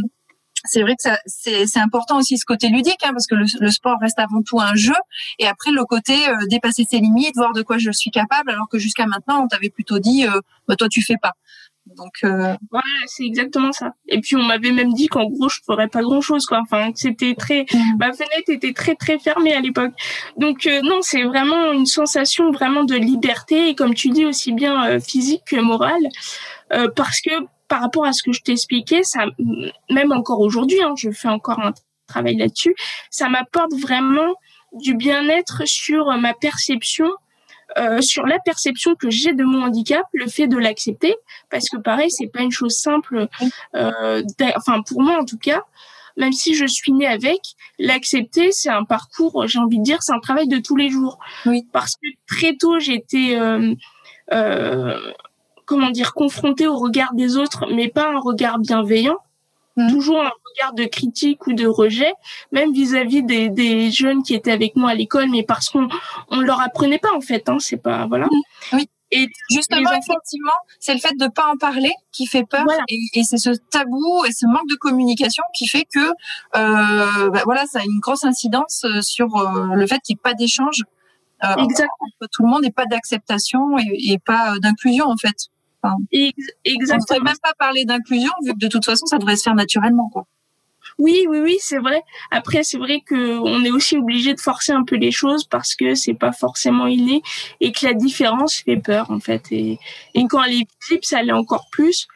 c'est 0.66 0.82
vrai 0.82 0.96
que 0.96 1.10
c'est 1.26 1.80
important 1.80 2.18
aussi 2.18 2.38
ce 2.38 2.46
côté 2.46 2.70
ludique, 2.70 3.04
hein, 3.04 3.12
parce 3.12 3.28
que 3.28 3.36
le, 3.36 3.46
le, 3.60 3.72
sport 3.72 3.98
reste 4.00 4.18
avant 4.18 4.42
tout 4.42 4.60
un 4.60 4.74
jeu. 4.76 4.96
Et 5.38 5.48
après 5.48 5.72
le 5.72 5.84
côté 5.86 6.28
euh, 6.30 6.36
dépasser 6.50 6.84
ses 6.90 7.00
limites, 7.00 7.36
voir 7.36 7.54
de 7.54 7.62
quoi 7.62 7.78
je 7.78 7.92
suis 7.92 8.12
capable, 8.12 8.50
alors 8.50 8.68
que 8.68 8.80
jusqu'à 8.80 9.06
maintenant 9.06 9.44
on 9.44 9.48
t'avait 9.48 9.70
plutôt 9.70 10.00
dit, 10.00 10.28
euh, 10.28 10.40
bah, 10.68 10.76
toi 10.76 10.88
tu 10.90 11.04
fais 11.04 11.18
pas. 11.22 11.34
Donc 11.98 12.14
euh... 12.24 12.56
voilà, 12.70 12.84
c'est 13.06 13.24
exactement 13.24 13.72
ça. 13.72 13.94
Et 14.08 14.20
puis 14.20 14.36
on 14.36 14.44
m'avait 14.44 14.72
même 14.72 14.94
dit 14.94 15.08
qu'en 15.08 15.26
gros 15.26 15.50
je 15.50 15.60
ferais 15.66 15.88
pas 15.88 16.02
grand 16.02 16.22
chose 16.22 16.46
quoi. 16.46 16.60
Enfin 16.62 16.92
c'était 16.96 17.36
très 17.36 17.66
mm. 17.74 17.98
ma 18.00 18.14
fenêtre 18.14 18.50
était 18.50 18.74
très 18.74 18.96
très 18.96 19.20
fermée 19.20 19.54
à 19.54 19.60
l'époque. 19.60 19.94
Donc 20.38 20.66
euh, 20.66 20.82
non, 20.84 21.00
c'est 21.02 21.24
vraiment 21.24 21.72
une 21.72 21.86
sensation 21.86 22.52
vraiment 22.52 22.84
de 22.84 22.96
liberté 22.96 23.70
et 23.70 23.76
comme 23.76 23.94
tu 23.94 24.10
dis 24.10 24.26
aussi 24.26 24.52
bien 24.52 24.86
euh, 24.86 25.00
physique 25.00 25.44
que 25.46 25.58
morale 25.58 26.08
euh, 26.74 26.88
parce 26.96 27.22
que 27.22 27.32
par 27.68 27.82
rapport 27.82 28.06
à 28.06 28.14
ce 28.14 28.24
que 28.24 28.34
je 28.34 28.42
t'expliquais, 28.42 29.04
ça 29.04 29.26
même 29.90 30.12
encore 30.12 30.42
aujourd'hui, 30.42 30.82
hein, 30.82 30.94
je 30.98 31.10
fais 31.12 31.30
encore 31.30 31.60
un 31.60 31.74
travail 32.08 32.36
là-dessus, 32.36 32.76
ça 33.10 33.30
m'apporte 33.30 33.74
vraiment 33.74 34.34
du 34.74 34.96
bien-être 34.96 35.64
sur 35.66 36.06
ma 36.18 36.34
perception 36.34 37.10
euh, 37.78 38.02
sur 38.02 38.26
la 38.26 38.40
perception 38.40 38.96
que 38.96 39.10
j'ai 39.10 39.34
de 39.34 39.44
mon 39.44 39.64
handicap, 39.64 40.06
le 40.14 40.28
fait 40.28 40.48
de 40.48 40.58
l'accepter, 40.58 41.16
parce 41.50 41.70
que 41.70 41.78
pareil, 41.78 42.12
c'est 42.12 42.28
pas 42.28 42.42
une 42.42 42.52
chose 42.52 42.78
simple. 42.78 43.28
Euh, 43.76 44.24
enfin, 44.56 44.82
pour 44.82 45.02
moi 45.02 45.18
en 45.20 45.26
tout 45.26 45.38
cas, 45.38 45.64
même 46.18 46.34
si 46.34 46.56
je 46.56 46.66
suis 46.66 46.92
née 46.92 47.08
avec, 47.08 47.40
l'accepter, 47.80 48.52
c'est 48.52 48.70
un 48.70 48.84
parcours. 48.84 49.48
J'ai 49.48 49.60
envie 49.60 49.80
de 49.80 49.84
dire, 49.84 50.02
c'est 50.02 50.14
un 50.14 50.20
travail 50.20 50.48
de 50.48 50.58
tous 50.58 50.76
les 50.76 50.90
jours. 50.90 51.20
Oui. 51.46 51.66
Parce 51.72 51.96
que 51.96 52.08
très 52.28 52.56
tôt, 52.56 52.80
j'étais 52.80 53.36
euh, 53.40 53.74
euh, 54.34 55.00
comment 55.66 55.90
dire 55.90 56.14
confrontée 56.14 56.68
au 56.68 56.78
regard 56.78 57.14
des 57.14 57.38
autres, 57.38 57.66
mais 57.74 57.88
pas 57.88 58.10
un 58.10 58.20
regard 58.20 58.60
bienveillant. 58.60 59.18
Mmh. 59.78 59.90
toujours 59.90 60.22
un 60.22 60.32
regard 60.50 60.74
de 60.74 60.84
critique 60.84 61.48
ou 61.48 61.54
de 61.54 61.66
rejet, 61.66 62.12
même 62.52 62.74
vis-à-vis 62.74 63.24
des, 63.24 63.50
des, 63.50 63.90
jeunes 63.90 64.22
qui 64.22 64.34
étaient 64.34 64.52
avec 64.52 64.76
moi 64.76 64.90
à 64.90 64.96
l'école, 64.96 65.30
mais 65.30 65.44
parce 65.44 65.70
qu'on 65.70 65.88
on 66.30 66.42
leur 66.42 66.60
apprenait 66.60 67.00
pas 67.00 67.16
en 67.16 67.22
fait, 67.22 67.48
hein, 67.48 67.58
c'est 67.60 67.78
pas 67.78 68.06
voilà. 68.08 68.26
Mmh. 68.26 68.76
Oui. 68.76 68.90
Et 69.14 69.28
justement, 69.50 69.92
effectivement, 69.92 70.52
c'est 70.80 70.94
le 70.94 71.00
fait 71.00 71.14
de 71.18 71.28
pas 71.28 71.48
en 71.48 71.58
parler 71.58 71.92
qui 72.14 72.28
fait 72.28 72.46
peur, 72.46 72.66
et, 72.88 72.98
et 73.14 73.24
c'est 73.24 73.38
ce 73.38 73.50
tabou 73.70 74.24
et 74.26 74.32
ce 74.32 74.46
manque 74.46 74.70
de 74.70 74.76
communication 74.76 75.44
qui 75.54 75.68
fait 75.68 75.86
que, 75.94 76.00
euh, 76.00 77.30
bah, 77.30 77.42
voilà, 77.44 77.66
ça 77.66 77.80
a 77.80 77.84
une 77.84 78.00
grosse 78.00 78.24
incidence 78.24 78.86
euh, 78.86 79.02
sur 79.02 79.36
euh, 79.36 79.76
le 79.76 79.86
fait 79.86 80.00
qu'il 80.00 80.16
n'y 80.16 80.20
ait 80.20 80.24
pas 80.24 80.34
d'échange 80.34 80.84
euh, 81.44 81.48
entre 81.48 82.28
tout 82.32 82.44
le 82.44 82.50
monde 82.50 82.64
et 82.64 82.72
pas 82.72 82.86
d'acceptation 82.86 83.78
et, 83.80 84.14
et, 84.14 84.20
pas 84.20 84.58
d'inclusion 84.60 85.08
en 85.08 85.18
fait. 85.18 85.50
Enfin, 85.84 85.96
Exactement. 86.64 87.18
On 87.18 87.24
ne 87.24 87.26
même 87.26 87.38
pas 87.42 87.54
parler 87.58 87.86
d'inclusion 87.86 88.32
vu 88.44 88.54
que 88.54 88.58
de 88.58 88.68
toute 88.68 88.86
façon 88.86 89.06
ça 89.06 89.18
devrait 89.18 89.36
se 89.36 89.44
faire 89.44 89.56
naturellement 89.56 90.10
quoi. 90.10 90.28
Oui, 90.98 91.26
oui, 91.30 91.40
oui, 91.40 91.58
c'est 91.60 91.80
vrai. 91.80 92.04
Après, 92.32 92.64
c'est 92.64 92.78
vrai 92.78 93.02
que 93.04 93.40
on 93.40 93.64
est 93.64 93.72
aussi 93.72 93.98
obligé 93.98 94.34
de 94.34 94.40
forcer 94.40 94.72
un 94.72 94.84
peu 94.84 94.98
les 94.98 95.12
choses 95.12 95.46
parce 95.46 95.74
que 95.74 95.96
c'est 95.96 96.14
pas 96.14 96.32
forcément 96.32 96.86
inné 96.86 97.24
et 97.60 97.72
que 97.72 97.86
la 97.86 97.94
différence 97.94 98.58
fait 98.58 98.78
peur 98.78 99.10
en 99.10 99.20
fait. 99.20 99.46
Et, 99.52 99.80
et 100.14 100.26
quand 100.28 100.44
elle 100.44 100.54
est 100.54 100.68
visible, 100.82 101.04
ça 101.04 101.24
l'est 101.24 101.32
encore 101.32 101.68
plus. 101.72 102.08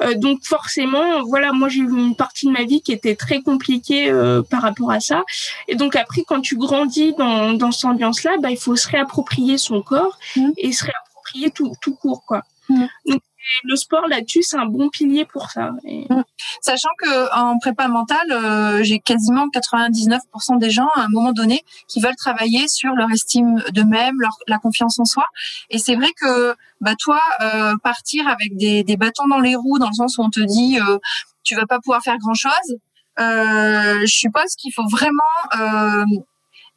Euh, 0.00 0.14
donc 0.14 0.44
forcément, 0.44 1.22
voilà, 1.24 1.52
moi 1.52 1.68
j'ai 1.68 1.80
eu 1.80 1.90
une 1.90 2.14
partie 2.14 2.46
de 2.46 2.52
ma 2.52 2.64
vie 2.64 2.82
qui 2.82 2.92
était 2.92 3.16
très 3.16 3.40
compliquée 3.40 4.10
euh, 4.10 4.42
par 4.42 4.62
rapport 4.62 4.90
à 4.90 5.00
ça. 5.00 5.24
Et 5.66 5.74
donc 5.74 5.96
après, 5.96 6.22
quand 6.26 6.40
tu 6.40 6.56
grandis 6.56 7.14
dans, 7.14 7.52
dans 7.54 7.72
cette 7.72 7.86
ambiance-là, 7.86 8.36
bah, 8.40 8.50
il 8.50 8.58
faut 8.58 8.76
se 8.76 8.88
réapproprier 8.88 9.58
son 9.58 9.82
corps 9.82 10.18
mmh. 10.36 10.50
et 10.58 10.72
se 10.72 10.84
réapproprier 10.84 11.50
tout, 11.50 11.72
tout 11.80 11.94
court, 11.94 12.24
quoi. 12.26 12.42
Mmh. 12.68 12.86
Donc, 13.06 13.22
le 13.64 13.76
sport 13.76 14.06
là-dessus, 14.08 14.42
c'est 14.42 14.56
un 14.56 14.66
bon 14.66 14.90
pilier 14.90 15.24
pour 15.24 15.50
ça. 15.50 15.70
Mmh. 15.84 16.22
Sachant 16.60 16.90
que 16.98 17.34
en 17.34 17.58
prépa 17.58 17.88
mentale, 17.88 18.30
euh, 18.30 18.82
j'ai 18.82 18.98
quasiment 18.98 19.48
99% 19.48 20.58
des 20.58 20.70
gens 20.70 20.88
à 20.94 21.02
un 21.02 21.08
moment 21.08 21.32
donné 21.32 21.64
qui 21.86 22.00
veulent 22.00 22.16
travailler 22.16 22.68
sur 22.68 22.92
leur 22.94 23.10
estime 23.10 23.62
d'eux-mêmes, 23.72 24.20
leur 24.20 24.36
la 24.46 24.58
confiance 24.58 24.98
en 24.98 25.04
soi. 25.04 25.24
Et 25.70 25.78
c'est 25.78 25.94
vrai 25.94 26.08
que 26.20 26.54
bah 26.80 26.94
toi, 26.98 27.20
euh, 27.40 27.76
partir 27.82 28.28
avec 28.28 28.56
des, 28.56 28.84
des, 28.84 28.96
bâtons 28.96 29.26
dans 29.28 29.40
les 29.40 29.56
roues, 29.56 29.78
dans 29.78 29.88
le 29.88 29.94
sens 29.94 30.18
où 30.18 30.22
on 30.22 30.30
te 30.30 30.40
dit 30.40 30.78
euh, 30.78 30.98
tu 31.42 31.56
vas 31.56 31.66
pas 31.66 31.78
pouvoir 31.80 32.02
faire 32.02 32.18
grand-chose, 32.18 32.76
euh, 33.20 34.00
je 34.00 34.14
suppose 34.14 34.54
qu'il 34.56 34.72
faut 34.72 34.86
vraiment, 34.88 35.22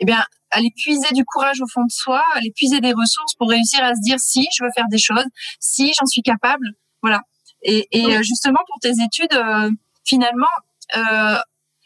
eh 0.02 0.06
bien 0.06 0.24
aller 0.52 0.72
puiser 0.76 1.14
du 1.14 1.24
courage 1.24 1.62
au 1.62 1.68
fond 1.68 1.86
de 1.86 1.92
soi, 1.92 2.22
aller 2.36 2.52
puiser 2.54 2.82
des 2.82 2.92
ressources 2.92 3.36
pour 3.36 3.50
réussir 3.50 3.84
à 3.84 3.96
se 3.96 4.02
dire 4.02 4.20
si 4.20 4.46
je 4.56 4.64
veux 4.64 4.70
faire 4.76 4.88
des 4.92 4.98
choses, 4.98 5.26
si 5.60 5.94
j'en 5.98 6.06
suis 6.06 6.22
capable, 6.22 6.66
voilà. 7.02 7.22
Et, 7.64 7.88
et 7.92 8.18
euh, 8.18 8.22
justement 8.22 8.60
pour 8.68 8.80
tes 8.82 8.92
études, 9.04 9.34
euh, 9.34 9.70
finalement, 10.04 10.48
euh, 10.98 11.38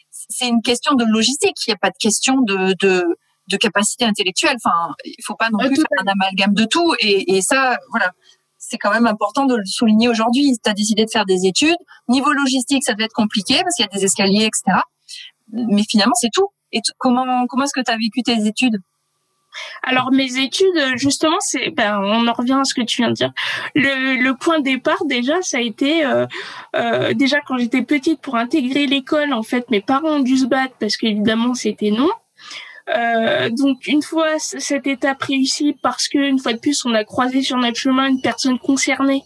c'est 0.10 0.47
une 0.47 0.62
question 0.62 0.95
de 0.95 1.06
logistique. 1.06 1.58
Il 1.67 1.71
n'y 1.71 1.75
a 1.75 1.78
pas 1.78 1.89
de 1.89 1.97
question 1.99 2.41
de, 2.41 2.73
de, 2.80 3.06
de 3.49 3.58
capacité 3.58 4.06
intellectuelle. 4.06 4.56
Enfin, 4.63 4.93
il 5.04 5.23
faut 5.23 5.36
pas 5.36 5.49
non 5.51 5.60
plus 5.60 5.75
faire 5.75 5.86
un 6.01 6.08
amalgame 6.08 6.54
de 6.54 6.65
tout. 6.65 6.95
Et, 7.01 7.36
et 7.36 7.41
ça, 7.41 7.78
voilà, 7.91 8.12
c'est 8.58 8.78
quand 8.78 8.91
même 8.91 9.06
important 9.06 9.45
de 9.45 9.56
le 9.56 9.65
souligner 9.65 10.08
aujourd'hui. 10.08 10.58
Tu 10.63 10.69
as 10.69 10.73
décidé 10.73 11.06
de 11.06 11.12
faire 11.12 11.25
des 11.25 11.45
études. 11.45 11.78
Niveau 12.08 12.32
logistique, 12.32 12.84
ça 12.84 12.93
devait 12.93 13.06
être 13.06 13.13
compliqué 13.13 13.60
parce 13.62 13.75
qu'il 13.75 13.86
y 13.86 13.89
a 13.89 13.95
des 13.95 14.06
escaliers, 14.06 14.45
etc. 14.45 14.80
Mais 15.51 15.84
finalement, 15.88 16.15
c'est 16.15 16.32
tout. 16.34 16.47
Et 16.71 16.82
comment 16.97 17.45
comment 17.47 17.63
est-ce 17.63 17.73
que 17.73 17.84
tu 17.84 17.91
as 17.91 17.97
vécu 17.97 18.21
tes 18.23 18.45
études? 18.47 18.82
Alors 19.84 20.12
mes 20.12 20.38
études, 20.38 20.97
justement, 20.97 21.38
c'est, 21.39 21.69
ben, 21.69 21.99
on 22.01 22.28
en 22.28 22.34
revient 22.34 22.58
à 22.60 22.63
ce 22.63 22.73
que 22.73 22.82
tu 22.82 22.97
viens 22.97 23.10
de 23.10 23.13
dire. 23.13 23.32
Le, 23.73 24.21
le 24.21 24.36
point 24.36 24.60
de 24.60 24.63
départ 24.63 25.06
déjà, 25.06 25.41
ça 25.41 25.58
a 25.58 25.62
été 25.62 26.06
euh, 26.06 26.25
euh, 26.75 27.13
déjà 27.13 27.39
quand 27.47 27.58
j'étais 27.58 27.82
petite 27.82 28.21
pour 28.21 28.36
intégrer 28.36 28.86
l'école. 28.88 29.34
En 29.34 29.43
fait, 29.43 29.69
mes 29.69 29.82
parents 29.82 30.17
ont 30.17 30.19
dû 30.19 30.38
se 30.38 30.45
battre 30.45 30.75
parce 30.80 30.97
qu'évidemment 30.97 31.54
c'était 31.54 31.91
non. 31.91 32.10
Euh, 32.95 33.49
donc 33.49 33.88
une 33.88 34.04
fois 34.04 34.38
cette 34.38 34.86
étape 34.88 35.23
réussie, 35.23 35.75
parce 35.82 36.08
que 36.08 36.19
une 36.19 36.39
fois 36.39 36.54
de 36.54 36.60
plus, 36.60 36.86
on 36.86 36.93
a 36.93 37.04
croisé 37.04 37.41
sur 37.41 37.58
notre 37.58 37.78
chemin 37.78 38.08
une 38.08 38.21
personne 38.21 38.60
concernée. 38.60 39.23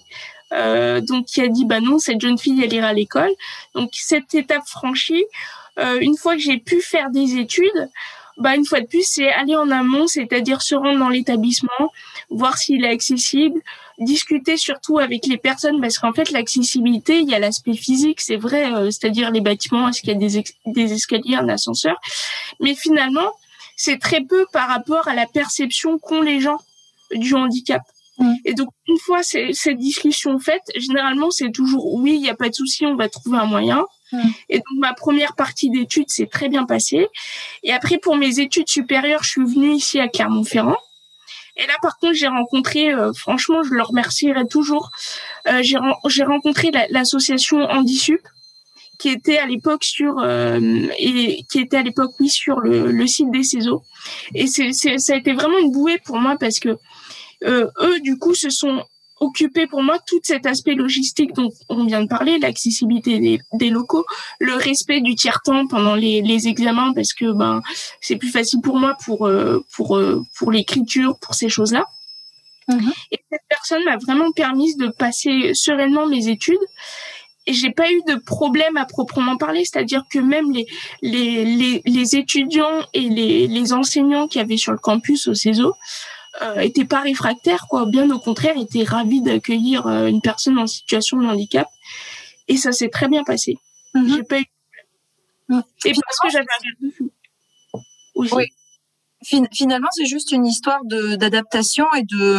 Euh, 0.51 0.99
donc 0.99 1.25
qui 1.25 1.41
a 1.41 1.47
dit 1.47 1.63
bah 1.63 1.79
non 1.79 1.99
cette 1.99 2.19
jeune 2.19 2.39
fille 2.39 2.59
elle 2.63 2.73
ira 2.73 2.87
à 2.87 2.93
l'école 2.93 3.29
donc 3.75 3.91
cette 3.93 4.33
étape 4.33 4.65
franchie 4.65 5.23
une 6.01 6.17
fois 6.17 6.35
que 6.35 6.41
j'ai 6.41 6.57
pu 6.57 6.81
faire 6.81 7.09
des 7.09 7.37
études, 7.37 7.89
bah 8.37 8.55
une 8.55 8.65
fois 8.65 8.79
de 8.79 8.87
plus, 8.87 9.03
c'est 9.03 9.29
aller 9.31 9.55
en 9.55 9.69
amont, 9.69 10.07
c'est-à-dire 10.07 10.61
se 10.61 10.73
rendre 10.73 10.97
dans 10.97 11.09
l'établissement, 11.09 11.91
voir 12.29 12.57
s'il 12.57 12.85
est 12.85 12.89
accessible, 12.89 13.61
discuter 13.99 14.55
surtout 14.55 14.97
avec 14.97 15.27
les 15.27 15.37
personnes 15.37 15.81
parce 15.81 15.97
qu'en 15.97 16.13
fait 16.13 16.31
l'accessibilité, 16.31 17.19
il 17.19 17.29
y 17.29 17.35
a 17.35 17.39
l'aspect 17.39 17.73
physique, 17.73 18.21
c'est 18.21 18.37
vrai, 18.37 18.71
euh, 18.73 18.91
c'est-à-dire 18.91 19.29
les 19.31 19.41
bâtiments, 19.41 19.89
est-ce 19.89 19.99
qu'il 20.01 20.09
y 20.09 20.15
a 20.15 20.15
des, 20.15 20.43
des 20.65 20.93
escaliers, 20.93 21.35
un 21.35 21.49
ascenseur, 21.49 21.99
mais 22.61 22.75
finalement 22.75 23.29
c'est 23.75 23.97
très 23.97 24.21
peu 24.21 24.45
par 24.51 24.67
rapport 24.67 25.07
à 25.07 25.15
la 25.15 25.25
perception 25.25 25.99
qu'ont 25.99 26.21
les 26.21 26.41
gens 26.41 26.59
du 27.11 27.33
handicap. 27.33 27.81
Mm. 28.19 28.33
Et 28.45 28.53
donc, 28.53 28.69
une 28.87 28.97
fois 28.97 29.23
cette 29.23 29.77
discussion 29.77 30.39
faite, 30.39 30.63
généralement, 30.75 31.31
c'est 31.31 31.51
toujours 31.51 31.93
oui, 31.95 32.15
il 32.15 32.21
n'y 32.21 32.29
a 32.29 32.35
pas 32.35 32.49
de 32.49 32.55
souci, 32.55 32.85
on 32.85 32.95
va 32.95 33.09
trouver 33.09 33.37
un 33.37 33.45
moyen. 33.45 33.85
Mm. 34.11 34.29
Et 34.49 34.57
donc, 34.57 34.77
ma 34.77 34.93
première 34.93 35.35
partie 35.35 35.69
d'études 35.69 36.09
s'est 36.09 36.27
très 36.27 36.49
bien 36.49 36.65
passée. 36.65 37.07
Et 37.63 37.71
après, 37.71 37.97
pour 37.97 38.15
mes 38.17 38.39
études 38.39 38.69
supérieures, 38.69 39.23
je 39.23 39.29
suis 39.29 39.45
venue 39.45 39.73
ici 39.73 39.99
à 39.99 40.07
Clermont-Ferrand. 40.07 40.77
Et 41.55 41.67
là, 41.67 41.73
par 41.81 41.97
contre, 41.97 42.13
j'ai 42.13 42.27
rencontré, 42.27 42.93
euh, 42.93 43.11
franchement, 43.13 43.63
je 43.63 43.73
le 43.73 43.83
remercierai 43.83 44.47
toujours, 44.47 44.91
euh, 45.47 45.61
j'ai 45.61 46.23
rencontré 46.23 46.71
l'association 46.89 47.63
Handisup, 47.63 48.21
qui 48.99 49.09
était 49.09 49.37
à 49.37 49.45
l'époque 49.45 49.83
sur 49.83 50.19
euh, 50.19 50.87
et 50.99 51.43
qui 51.49 51.59
était 51.59 51.77
à 51.77 51.81
l'époque 51.81 52.11
oui 52.19 52.29
sur 52.29 52.59
le, 52.59 52.91
le 52.91 53.07
site 53.07 53.31
des 53.31 53.43
CESO 53.43 53.81
et 54.35 54.45
c'est 54.45 54.73
ça 54.73 55.13
a 55.13 55.15
été 55.15 55.31
vraiment 55.31 55.57
une 55.57 55.71
bouée 55.71 55.99
pour 56.03 56.17
moi 56.19 56.35
parce 56.37 56.59
que 56.59 56.77
eux 57.45 57.99
du 58.01 58.17
coup 58.17 58.33
se 58.33 58.49
sont 58.49 58.83
occupés 59.19 59.67
pour 59.67 59.83
moi 59.83 59.97
tout 60.05 60.19
cet 60.23 60.45
aspect 60.45 60.75
logistique 60.75 61.33
dont 61.33 61.49
on 61.67 61.85
vient 61.85 62.01
de 62.01 62.07
parler, 62.07 62.39
l'accessibilité 62.39 63.19
des, 63.19 63.39
des, 63.53 63.69
locaux, 63.69 64.05
le 64.39 64.53
respect 64.53 65.01
du 65.01 65.15
tiers 65.15 65.41
temps 65.43 65.67
pendant 65.67 65.95
les, 65.95 66.21
les 66.21 66.47
examens 66.47 66.93
parce 66.93 67.13
que 67.13 67.31
ben 67.31 67.61
c'est 68.01 68.15
plus 68.15 68.29
facile 68.29 68.61
pour 68.61 68.77
moi 68.77 68.95
pour 69.05 69.27
euh, 69.27 69.63
pour 69.73 69.97
euh, 69.97 70.23
pour 70.37 70.51
l'écriture, 70.51 71.17
pour 71.19 71.35
ces 71.35 71.49
choses-là. 71.49 71.85
Mm-hmm. 72.69 72.93
Et 73.11 73.19
cette 73.31 73.41
personne 73.49 73.83
m'a 73.83 73.97
vraiment 73.97 74.31
permis 74.31 74.75
de 74.75 74.87
passer 74.87 75.53
sereinement 75.53 76.07
mes 76.07 76.27
études 76.27 76.57
et 77.47 77.53
j'ai 77.53 77.71
pas 77.71 77.91
eu 77.91 78.01
de 78.07 78.15
problème 78.15 78.77
à 78.77 78.85
proprement 78.85 79.35
parler, 79.37 79.65
c'est-à-dire 79.65 80.03
que 80.11 80.19
même 80.19 80.51
les, 80.51 80.67
les, 81.01 81.45
les, 81.45 81.81
les 81.83 82.15
étudiants 82.15 82.85
et 82.93 83.09
les, 83.09 83.47
les 83.47 83.73
enseignants 83.73 84.27
qui 84.27 84.39
avaient 84.39 84.57
sur 84.57 84.71
le 84.71 84.77
campus 84.77 85.27
au 85.27 85.33
CESO 85.33 85.73
euh, 86.41 86.59
étaient 86.59 86.85
pas 86.85 87.01
réfractaires, 87.01 87.65
quoi. 87.69 87.85
Bien 87.85 88.09
au 88.11 88.19
contraire, 88.19 88.55
étaient 88.57 88.83
ravis 88.83 89.21
d'accueillir 89.21 89.87
euh, 89.87 90.07
une 90.07 90.21
personne 90.21 90.57
en 90.57 90.67
situation 90.67 91.17
de 91.17 91.25
handicap. 91.25 91.67
Et 92.47 92.57
ça 92.57 92.71
s'est 92.71 92.89
très 92.89 93.07
bien 93.07 93.23
passé. 93.23 93.57
J'ai 94.07 94.23
pas 94.23 94.39
eu. 94.39 94.45
Mm. 95.49 95.61
Et 95.85 95.91
parce 95.91 96.19
que 96.21 96.29
j'avais 96.29 96.45
un 97.73 97.79
Oui. 98.15 98.45
finalement, 99.51 99.87
c'est 99.91 100.05
juste 100.05 100.31
une 100.31 100.45
histoire 100.45 100.81
d'adaptation 100.85 101.85
et 101.93 102.03
de, 102.03 102.37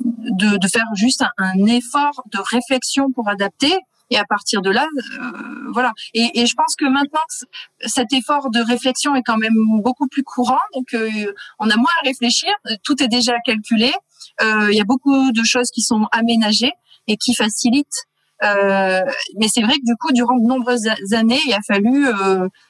de, 0.00 0.56
de 0.56 0.68
faire 0.68 0.86
juste 0.94 1.22
un 1.38 1.66
effort 1.66 2.22
de 2.32 2.38
réflexion 2.38 3.12
pour 3.12 3.28
adapter 3.28 3.76
et 4.10 4.18
à 4.18 4.24
partir 4.24 4.62
de 4.62 4.70
là, 4.70 4.86
euh, 4.96 5.70
voilà. 5.72 5.92
Et, 6.14 6.40
et, 6.40 6.46
je 6.46 6.54
pense 6.54 6.76
que 6.76 6.84
maintenant, 6.84 7.20
cet 7.80 8.12
effort 8.12 8.50
de 8.50 8.60
réflexion 8.60 9.14
est 9.14 9.22
quand 9.22 9.36
même 9.36 9.56
beaucoup 9.82 10.06
plus 10.06 10.22
courant. 10.22 10.58
Donc, 10.74 10.94
euh, 10.94 11.32
on 11.58 11.68
a 11.68 11.76
moins 11.76 11.90
à 12.02 12.06
réfléchir. 12.06 12.50
Tout 12.84 13.02
est 13.02 13.08
déjà 13.08 13.34
calculé. 13.44 13.92
Euh, 14.42 14.68
il 14.70 14.76
y 14.76 14.80
a 14.80 14.84
beaucoup 14.84 15.32
de 15.32 15.42
choses 15.42 15.70
qui 15.70 15.82
sont 15.82 16.06
aménagées 16.12 16.72
et 17.08 17.16
qui 17.16 17.34
facilitent. 17.34 18.04
Euh, 18.44 19.00
mais 19.38 19.48
c'est 19.48 19.62
vrai 19.62 19.72
que 19.74 19.84
du 19.84 19.96
coup, 19.96 20.12
durant 20.12 20.36
de 20.36 20.46
nombreuses 20.46 20.88
années, 21.12 21.40
il 21.46 21.54
a 21.54 21.60
fallu, 21.66 22.06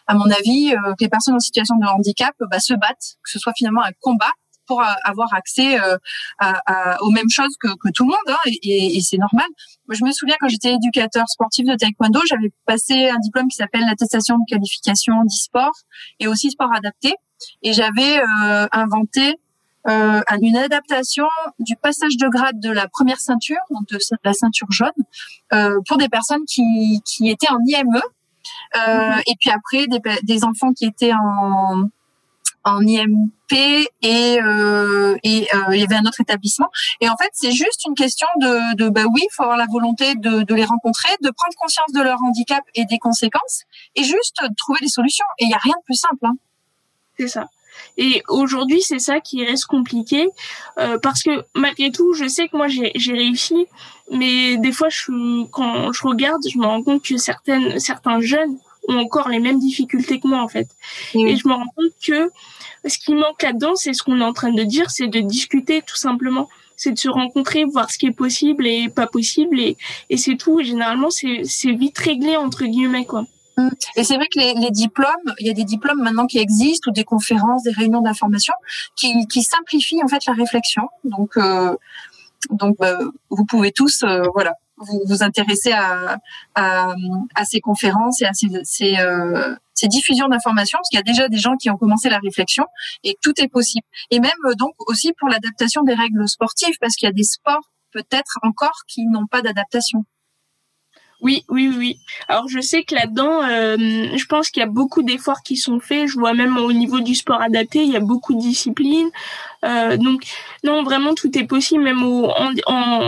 à 0.07 0.15
mon 0.15 0.31
avis, 0.31 0.75
que 0.99 1.05
les 1.05 1.09
personnes 1.09 1.35
en 1.35 1.41
situation 1.41 1.77
de 1.77 1.87
handicap 1.87 2.35
bah, 2.51 2.61
se 2.61 2.75
battent, 2.75 3.17
que 3.25 3.31
ce 3.31 3.39
soit 3.39 3.53
finalement 3.57 3.83
un 3.83 3.93
combat 4.01 4.31
pour 4.67 4.83
avoir 5.05 5.33
accès 5.35 5.81
euh, 5.81 5.97
à, 6.39 6.97
aux 7.03 7.11
mêmes 7.11 7.31
choses 7.31 7.57
que, 7.61 7.69
que 7.69 7.91
tout 7.95 8.05
le 8.05 8.11
monde, 8.11 8.29
hein, 8.29 8.51
et, 8.63 8.97
et 8.97 9.01
c'est 9.01 9.19
normal. 9.19 9.47
Moi, 9.89 9.97
je 9.99 10.05
me 10.05 10.13
souviens 10.13 10.37
quand 10.41 10.49
j'étais 10.49 10.73
éducateur 10.75 11.29
sportif 11.29 11.67
de 11.67 11.75
taekwondo, 11.75 12.21
j'avais 12.29 12.53
passé 12.67 13.09
un 13.09 13.19
diplôme 13.19 13.49
qui 13.49 13.57
s'appelle 13.57 13.85
l'attestation 13.87 14.37
de 14.37 14.43
qualification 14.49 15.23
d'e-sport 15.25 15.73
et 16.21 16.27
aussi 16.27 16.51
sport 16.51 16.73
adapté, 16.73 17.15
et 17.63 17.73
j'avais 17.73 18.21
euh, 18.21 18.67
inventé 18.73 19.39
euh, 19.89 20.21
une 20.43 20.57
adaptation 20.57 21.29
du 21.61 21.77
passage 21.77 22.17
de 22.17 22.29
grade 22.29 22.59
de 22.59 22.71
la 22.71 22.89
première 22.89 23.21
ceinture, 23.21 23.61
donc 23.71 23.87
de 23.89 23.99
la 24.25 24.33
ceinture 24.33 24.71
jaune, 24.71 24.91
euh, 25.53 25.79
pour 25.87 25.97
des 25.97 26.09
personnes 26.09 26.45
qui, 26.45 27.01
qui 27.05 27.31
étaient 27.31 27.51
en 27.51 27.59
IME, 27.69 27.95
euh, 27.95 28.79
mm-hmm. 28.79 29.23
et 29.27 29.35
puis 29.39 29.51
après 29.51 29.87
des, 29.87 30.01
des 30.25 30.45
enfants 30.45 30.73
qui 30.73 30.87
étaient 30.87 31.13
en 31.13 31.85
en 32.67 32.81
IMP 32.81 33.89
et 34.03 34.41
euh, 34.43 35.17
et 35.23 35.47
euh, 35.55 35.75
il 35.75 35.81
y 35.81 35.85
avait 35.85 35.95
un 35.95 36.05
autre 36.05 36.21
établissement. 36.21 36.69
Et 37.01 37.09
en 37.09 37.17
fait, 37.17 37.31
c'est 37.33 37.53
juste 37.53 37.85
une 37.87 37.95
question 37.95 38.27
de, 38.41 38.77
de 38.77 38.89
bah 38.89 39.05
oui, 39.13 39.23
il 39.23 39.33
faut 39.33 39.45
avoir 39.45 39.57
la 39.57 39.67
volonté 39.71 40.15
de, 40.17 40.43
de 40.43 40.55
les 40.55 40.65
rencontrer, 40.65 41.11
de 41.23 41.31
prendre 41.31 41.55
conscience 41.57 41.93
de 41.93 42.03
leur 42.03 42.19
handicap 42.23 42.63
et 42.75 42.85
des 42.85 42.99
conséquences, 42.99 43.63
et 43.95 44.03
juste 44.03 44.37
de 44.43 44.55
trouver 44.57 44.81
des 44.83 44.89
solutions. 44.89 45.27
Et 45.39 45.45
il 45.45 45.51
y 45.51 45.55
a 45.55 45.61
rien 45.63 45.75
de 45.79 45.85
plus 45.85 45.95
simple. 45.95 46.25
Hein. 46.27 46.37
C'est 47.19 47.29
ça. 47.29 47.47
Et 47.99 48.23
aujourd'hui, 48.29 48.83
c'est 48.83 48.99
ça 48.99 49.21
qui 49.21 49.45
reste 49.45 49.67
compliqué 49.67 50.29
euh, 50.79 50.99
parce 50.99 51.23
que 51.23 51.45
malgré 51.55 51.91
tout, 51.91 52.15
je 52.15 52.27
sais 52.27 52.49
que 52.49 52.57
moi 52.57 52.69
j'ai 52.69 53.13
réussi, 53.13 53.67
mais 54.11 54.57
des 54.57 54.73
fois, 54.73 54.89
je, 54.89 55.45
quand 55.51 55.93
je 55.93 56.07
regarde, 56.07 56.43
je 56.51 56.59
me 56.59 56.67
rends 56.67 56.83
compte 56.83 57.03
que 57.03 57.17
certaines, 57.17 57.79
certains 57.79 58.21
jeunes 58.21 58.59
ont 58.89 58.99
encore 58.99 59.29
les 59.29 59.41
mêmes 59.41 59.59
difficultés 59.59 60.21
que 60.21 60.29
moi 60.29 60.41
en 60.41 60.49
fait. 60.49 60.69
Et 61.15 61.37
je 61.37 61.49
me 61.49 61.55
rends 61.55 61.69
compte 61.75 61.93
que 62.05 62.31
ce 62.89 62.99
qui 62.99 63.15
manque 63.15 63.43
là-dedans, 63.43 63.75
c'est 63.75 63.93
ce 63.93 64.03
qu'on 64.03 64.21
est 64.21 64.25
en 64.25 64.33
train 64.33 64.53
de 64.53 64.63
dire, 64.63 64.91
c'est 64.91 65.09
de 65.09 65.21
discuter 65.21 65.83
tout 65.83 65.97
simplement. 65.97 66.49
C'est 66.77 66.93
de 66.93 66.99
se 66.99 67.09
rencontrer, 67.09 67.65
voir 67.65 67.91
ce 67.91 67.97
qui 67.97 68.07
est 68.07 68.13
possible 68.13 68.67
et 68.67 68.91
pas 68.91 69.07
possible, 69.07 69.59
et, 69.59 69.79
et 70.11 70.19
c'est 70.19 70.37
tout. 70.37 70.63
Généralement, 70.63 71.09
c'est 71.11 71.73
vite 71.73 71.99
réglé 71.99 72.37
entre 72.37 72.65
guillemets 72.65 73.07
quoi. 73.07 73.25
Mmh. 73.57 73.69
Et 73.97 74.05
c'est 74.05 74.17
vrai 74.17 74.27
que 74.27 74.39
les, 74.39 74.53
les, 74.55 74.71
diplômes, 74.71 75.35
il 75.39 75.47
y 75.47 75.51
a 75.51 75.55
des 75.55 75.65
diplômes 75.65 76.03
maintenant 76.03 76.27
qui 76.27 76.39
existent 76.39 76.91
ou 76.91 76.93
des 76.93 77.05
conférences, 77.05 77.63
des 77.63 77.71
réunions 77.71 78.03
d'information 78.03 78.53
qui, 78.97 79.27
qui 79.29 79.43
simplifient 79.43 80.03
en 80.03 80.09
fait 80.09 80.27
la 80.27 80.35
réflexion. 80.35 80.89
Donc, 81.05 81.39
euh, 81.39 81.75
donc 82.51 82.77
bah, 82.79 82.99
vous 83.31 83.47
pouvez 83.47 83.73
tous, 83.73 84.03
euh, 84.03 84.25
voilà, 84.35 84.53
vous 84.77 85.01
vous 85.07 85.23
intéressez 85.23 85.73
à, 85.73 86.19
à, 86.55 86.95
à, 87.35 87.45
ces 87.47 87.61
conférences 87.61 88.21
et 88.21 88.27
à 88.27 88.35
ces, 88.35 88.49
ces, 88.65 88.99
euh, 88.99 89.55
ces 89.77 89.89
diffusions 89.89 90.27
d'informations, 90.29 90.79
parce 90.79 90.89
qu'il 90.89 90.99
y 90.99 91.01
a 91.01 91.05
déjà 91.05 91.29
des 91.29 91.39
gens 91.39 91.57
qui 91.57 91.71
ont 91.71 91.77
commencé 91.77 92.09
la 92.09 92.19
réflexion 92.19 92.65
et 93.05 93.17
tout 93.23 93.35
est 93.41 93.49
possible. 93.49 93.87
Et 94.11 94.19
même 94.19 94.33
euh, 94.47 94.55
donc 94.55 94.75
aussi 94.89 95.13
pour 95.19 95.29
l'adaptation 95.29 95.83
des 95.83 95.95
règles 95.95 96.27
sportives, 96.29 96.75
parce 96.81 96.97
qu'il 96.97 97.07
y 97.07 97.11
a 97.11 97.13
des 97.13 97.25
sports 97.25 97.71
peut-être 97.93 98.39
encore 98.43 98.83
qui 98.89 99.07
n'ont 99.07 99.27
pas 99.27 99.43
d'adaptation. 99.43 100.05
Oui, 101.27 101.45
oui, 101.49 101.75
oui. 101.77 101.99
Alors 102.29 102.47
je 102.47 102.61
sais 102.61 102.85
que 102.85 102.95
là-dedans, 102.95 103.43
euh, 103.43 103.77
je 104.17 104.25
pense 104.27 104.49
qu'il 104.49 104.61
y 104.61 104.63
a 104.63 104.69
beaucoup 104.69 105.03
d'efforts 105.03 105.43
qui 105.43 105.57
sont 105.57 105.81
faits. 105.81 106.07
Je 106.07 106.21
vois 106.21 106.35
même 106.35 106.57
au 106.57 106.73
niveau 106.73 107.01
du 107.01 107.17
sport 107.17 107.43
adapté, 107.43 107.83
il 107.83 107.91
y 107.91 107.97
a 107.97 108.01
beaucoup 108.01 108.33
de 108.33 108.39
disciplines. 108.39 109.09
Euh, 109.65 109.97
donc 109.97 110.23
non, 110.63 110.85
vraiment 110.85 111.15
tout 111.15 111.37
est 111.37 111.43
possible. 111.43 111.83
Même 111.83 112.05
au, 112.05 112.31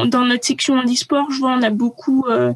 dans 0.07 0.25
notre 0.25 0.45
section 0.45 0.75
handisport, 0.81 1.31
je 1.31 1.39
vois 1.39 1.53
on 1.53 1.63
a 1.63 1.71
beaucoup, 1.71 2.25
euh, 2.29 2.53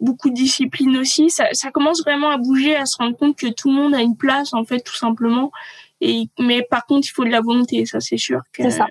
beaucoup 0.00 0.30
de 0.30 0.34
disciplines 0.34 0.96
aussi. 0.96 1.30
Ça, 1.30 1.70
commence 1.72 2.02
vraiment 2.02 2.30
à 2.30 2.36
bouger, 2.36 2.74
à 2.74 2.84
se 2.84 2.96
rendre 2.96 3.16
compte 3.16 3.36
que 3.36 3.46
tout 3.46 3.68
le 3.68 3.76
monde 3.76 3.94
a 3.94 4.00
une 4.00 4.16
place 4.16 4.52
en 4.52 4.64
fait, 4.64 4.80
tout 4.80 4.96
simplement. 4.96 5.52
Et 6.00 6.28
mais 6.40 6.66
par 6.68 6.86
contre, 6.86 7.06
il 7.06 7.12
faut 7.12 7.24
de 7.24 7.30
la 7.30 7.40
volonté, 7.40 7.86
ça 7.86 8.00
c'est 8.00 8.16
sûr. 8.16 8.40
C'est 8.56 8.72
ça. 8.72 8.88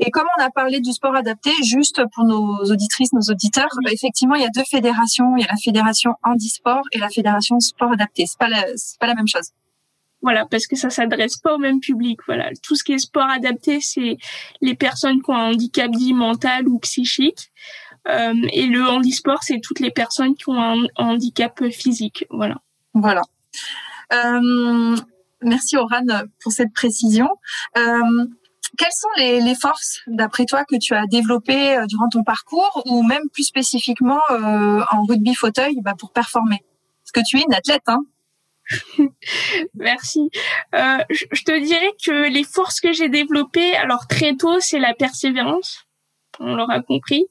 Et 0.00 0.10
comme 0.10 0.26
on 0.38 0.42
a 0.42 0.50
parlé 0.50 0.80
du 0.80 0.92
sport 0.92 1.14
adapté, 1.14 1.50
juste 1.64 2.02
pour 2.14 2.24
nos 2.24 2.58
auditrices, 2.70 3.12
nos 3.12 3.32
auditeurs, 3.32 3.68
bah, 3.84 3.90
effectivement, 3.92 4.34
il 4.34 4.42
y 4.42 4.46
a 4.46 4.50
deux 4.54 4.64
fédérations. 4.70 5.36
Il 5.36 5.42
y 5.42 5.44
a 5.44 5.50
la 5.50 5.56
fédération 5.56 6.14
handisport 6.22 6.82
et 6.92 6.98
la 6.98 7.08
fédération 7.08 7.60
sport 7.60 7.92
adapté. 7.92 8.26
C'est 8.26 8.38
pas 8.38 8.48
la, 8.48 8.64
c'est 8.76 8.98
pas 8.98 9.06
la 9.06 9.14
même 9.14 9.28
chose. 9.28 9.50
Voilà, 10.20 10.46
parce 10.46 10.66
que 10.66 10.76
ça 10.76 10.90
s'adresse 10.90 11.36
pas 11.36 11.54
au 11.54 11.58
même 11.58 11.80
public. 11.80 12.18
Voilà, 12.26 12.50
tout 12.62 12.74
ce 12.74 12.82
qui 12.82 12.92
est 12.92 12.98
sport 12.98 13.30
adapté, 13.30 13.80
c'est 13.80 14.16
les 14.60 14.74
personnes 14.74 15.22
qui 15.22 15.30
ont 15.30 15.36
un 15.36 15.52
handicap 15.52 15.90
dit 15.90 16.12
mental 16.12 16.66
ou 16.66 16.78
psychique. 16.80 17.52
Euh, 18.08 18.34
et 18.52 18.66
le 18.66 18.82
handisport, 18.82 19.42
c'est 19.42 19.60
toutes 19.60 19.80
les 19.80 19.90
personnes 19.90 20.34
qui 20.34 20.48
ont 20.48 20.60
un 20.60 20.86
handicap 20.96 21.62
physique. 21.70 22.24
Voilà. 22.30 22.56
Voilà. 22.94 23.22
Euh, 24.12 24.96
merci 25.42 25.76
Oran 25.76 26.06
pour 26.42 26.52
cette 26.52 26.72
précision. 26.72 27.28
Euh, 27.76 28.26
quelles 28.78 28.92
sont 28.92 29.08
les, 29.18 29.40
les 29.40 29.54
forces, 29.54 30.00
d'après 30.06 30.46
toi, 30.46 30.64
que 30.64 30.76
tu 30.76 30.94
as 30.94 31.06
développées 31.06 31.76
euh, 31.76 31.86
durant 31.86 32.08
ton 32.08 32.22
parcours 32.22 32.82
ou 32.86 33.02
même 33.02 33.28
plus 33.32 33.42
spécifiquement 33.42 34.20
euh, 34.30 34.80
en 34.90 35.04
rugby 35.04 35.34
fauteuil 35.34 35.76
bah, 35.82 35.94
pour 35.98 36.12
performer? 36.12 36.62
Parce 37.02 37.12
que 37.12 37.28
tu 37.28 37.38
es 37.38 37.44
une 37.46 37.54
athlète, 37.54 37.82
hein 37.86 38.00
Merci. 39.74 40.30
Euh, 40.74 40.98
je 41.10 41.42
te 41.42 41.58
dirais 41.58 41.92
que 42.04 42.28
les 42.30 42.44
forces 42.44 42.80
que 42.80 42.92
j'ai 42.92 43.08
développées, 43.08 43.74
alors 43.76 44.06
très 44.06 44.36
tôt, 44.36 44.60
c'est 44.60 44.78
la 44.78 44.94
persévérance. 44.94 45.84
On 46.40 46.54
l'aura 46.54 46.80
compris. 46.80 47.26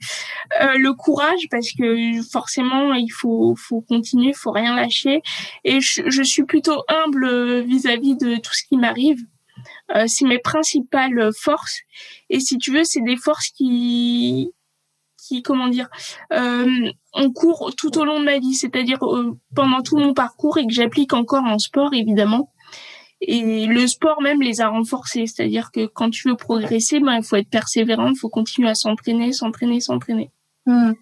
Euh, 0.61 0.73
le 0.77 0.93
courage, 0.93 1.47
parce 1.49 1.71
que 1.71 2.21
forcément, 2.29 2.93
il 2.93 3.09
faut, 3.09 3.55
faut 3.55 3.81
continuer, 3.81 4.33
faut 4.33 4.51
rien 4.51 4.75
lâcher. 4.75 5.21
Et 5.63 5.79
je, 5.79 6.09
je 6.09 6.23
suis 6.23 6.43
plutôt 6.43 6.83
humble 6.89 7.61
vis-à-vis 7.61 8.15
-vis 8.15 8.19
de 8.19 8.35
tout 8.37 8.53
ce 8.53 8.63
qui 8.67 8.75
m'arrive. 8.75 9.19
Euh, 9.95 10.05
c'est 10.07 10.25
mes 10.25 10.39
principales 10.39 11.31
forces. 11.33 11.79
Et 12.29 12.39
si 12.39 12.57
tu 12.57 12.71
veux, 12.71 12.83
c'est 12.83 13.01
des 13.01 13.17
forces 13.17 13.49
qui 13.49 14.51
qui, 15.27 15.41
comment 15.41 15.67
dire, 15.67 15.89
euh, 16.31 16.91
on 17.13 17.31
court 17.31 17.73
tout 17.75 17.97
au 17.97 18.05
long 18.05 18.19
de 18.19 18.25
ma 18.25 18.39
vie, 18.39 18.53
c'est-à-dire 18.53 19.03
euh, 19.03 19.37
pendant 19.55 19.81
tout 19.81 19.97
mon 19.97 20.13
parcours 20.13 20.57
et 20.57 20.65
que 20.65 20.73
j'applique 20.73 21.13
encore 21.13 21.43
en 21.43 21.59
sport, 21.59 21.93
évidemment. 21.93 22.53
Et 23.19 23.65
le 23.65 23.87
sport 23.87 24.21
même 24.21 24.41
les 24.41 24.61
a 24.61 24.69
renforcés, 24.69 25.25
c'est-à-dire 25.25 25.71
que 25.71 25.87
quand 25.87 26.11
tu 26.11 26.29
veux 26.29 26.35
progresser, 26.35 26.99
ben, 26.99 27.15
il 27.15 27.23
faut 27.23 27.35
être 27.35 27.49
persévérant, 27.49 28.09
il 28.09 28.17
faut 28.17 28.29
continuer 28.29 28.69
à 28.69 28.75
s'entraîner, 28.75 29.33
s'entraîner, 29.33 29.79
s'entraîner. 29.79 30.31
Hmm. 30.65 30.93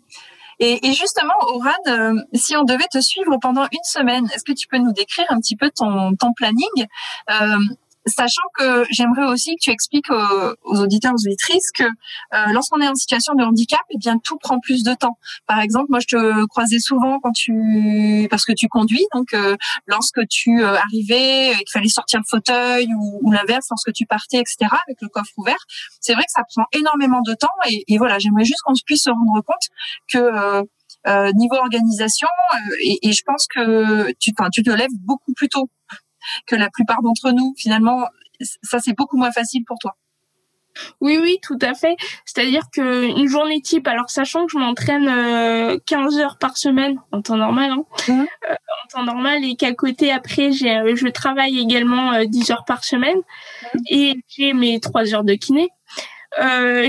Et, 0.60 0.80
justement, 0.93 1.34
Oran, 1.50 1.69
euh, 1.88 2.13
si 2.34 2.56
on 2.56 2.63
devait 2.63 2.88
te 2.89 3.02
suivre 3.02 3.38
pendant 3.41 3.63
une 3.63 3.84
semaine, 3.84 4.26
est-ce 4.34 4.45
que 4.45 4.54
tu 4.54 4.67
peux 4.67 4.78
nous 4.78 4.93
décrire 4.93 5.26
un 5.28 5.39
petit 5.39 5.58
peu 5.58 5.69
ton, 5.69 6.15
ton 6.15 6.32
planning? 6.34 6.88
Euh, 7.30 7.58
sachant 8.05 8.41
que 8.57 8.85
j'aimerais 8.91 9.25
aussi 9.25 9.55
que 9.55 9.61
tu 9.61 9.71
expliques 9.71 10.09
aux, 10.11 10.79
auditeurs, 10.79 11.13
aux 11.13 11.27
auditrices 11.27 11.71
que 11.71 11.83
euh, 11.83 12.45
lorsqu'on 12.53 12.79
est 12.81 12.87
en 12.87 12.95
situation 12.95 13.33
de 13.35 13.43
handicap, 13.43 13.81
eh 13.89 13.97
bien 13.97 14.17
tout 14.17 14.37
prend 14.37 14.59
plus 14.59 14.83
de 14.83 14.93
temps. 14.93 15.17
Par 15.47 15.59
exemple, 15.59 15.87
moi 15.89 15.99
je 15.99 16.15
te 16.15 16.45
croisais 16.47 16.79
souvent 16.79 17.19
quand 17.19 17.31
tu 17.31 18.27
parce 18.29 18.45
que 18.45 18.53
tu 18.53 18.67
conduis, 18.67 19.05
donc 19.13 19.33
euh, 19.33 19.55
lorsque 19.87 20.27
tu 20.29 20.63
euh, 20.63 20.75
arrivais 20.75 21.51
et 21.51 21.55
qu'il 21.55 21.71
fallait 21.71 21.87
sortir 21.87 22.19
le 22.19 22.25
fauteuil 22.29 22.87
ou, 22.93 23.19
ou 23.21 23.31
l'inverse 23.31 23.67
lorsque 23.69 23.93
tu 23.93 24.05
partais, 24.05 24.37
etc. 24.37 24.57
avec 24.87 25.01
le 25.01 25.09
coffre 25.09 25.31
ouvert, 25.37 25.57
c'est 25.99 26.13
vrai 26.13 26.23
que 26.23 26.31
ça 26.31 26.43
prend 26.53 26.65
énormément 26.73 27.21
de 27.25 27.33
temps 27.33 27.47
et, 27.69 27.83
et 27.87 27.97
voilà, 27.97 28.19
j'aimerais 28.19 28.45
juste 28.45 28.61
qu'on 28.63 28.73
puisse 28.85 29.03
se 29.03 29.09
rendre 29.09 29.41
compte 29.43 29.69
que 30.07 30.63
euh, 31.07 31.31
niveau 31.33 31.55
organisation, 31.55 32.27
et, 32.83 33.07
et, 33.07 33.11
je 33.11 33.21
pense 33.23 33.45
que 33.53 34.11
tu, 34.13 34.31
tu 34.51 34.63
te 34.63 34.71
lèves 34.71 34.89
beaucoup 35.03 35.33
plus 35.33 35.49
tôt 35.49 35.69
que 36.47 36.55
la 36.55 36.69
plupart 36.69 37.01
d'entre 37.01 37.31
nous. 37.31 37.53
Finalement, 37.57 38.05
ça 38.63 38.79
c'est 38.79 38.95
beaucoup 38.95 39.17
moins 39.17 39.31
facile 39.31 39.63
pour 39.65 39.77
toi. 39.79 39.95
Oui, 41.01 41.17
oui, 41.21 41.38
tout 41.41 41.57
à 41.61 41.73
fait. 41.73 41.95
C'est-à-dire 42.25 42.63
que 42.73 43.05
une 43.05 43.27
journée 43.27 43.61
type, 43.61 43.88
alors 43.88 44.09
sachant 44.09 44.45
que 44.45 44.51
je 44.51 44.57
m'entraîne 44.57 45.05
15 45.85 46.17
euh, 46.17 46.21
heures 46.21 46.38
par 46.38 46.57
semaine 46.57 46.99
en 47.11 47.21
temps 47.21 47.38
normal, 47.38 47.71
hein, 47.71 47.83
mmh. 48.07 48.11
euh, 48.49 48.53
en 48.53 48.88
temps 48.89 49.03
normal, 49.03 49.43
et 49.43 49.55
qu'à 49.55 49.73
côté 49.73 50.11
après, 50.11 50.51
j'ai, 50.51 50.77
euh, 50.77 50.95
je 50.95 51.07
travaille 51.07 51.59
également 51.59 52.23
10 52.23 52.51
heures 52.51 52.65
par 52.65 52.83
semaine 52.83 53.17
mmh. 53.17 53.77
et 53.89 54.15
j'ai 54.27 54.53
mes 54.53 54.79
3 54.79 55.13
heures 55.13 55.23
de 55.23 55.35
kiné. 55.35 55.69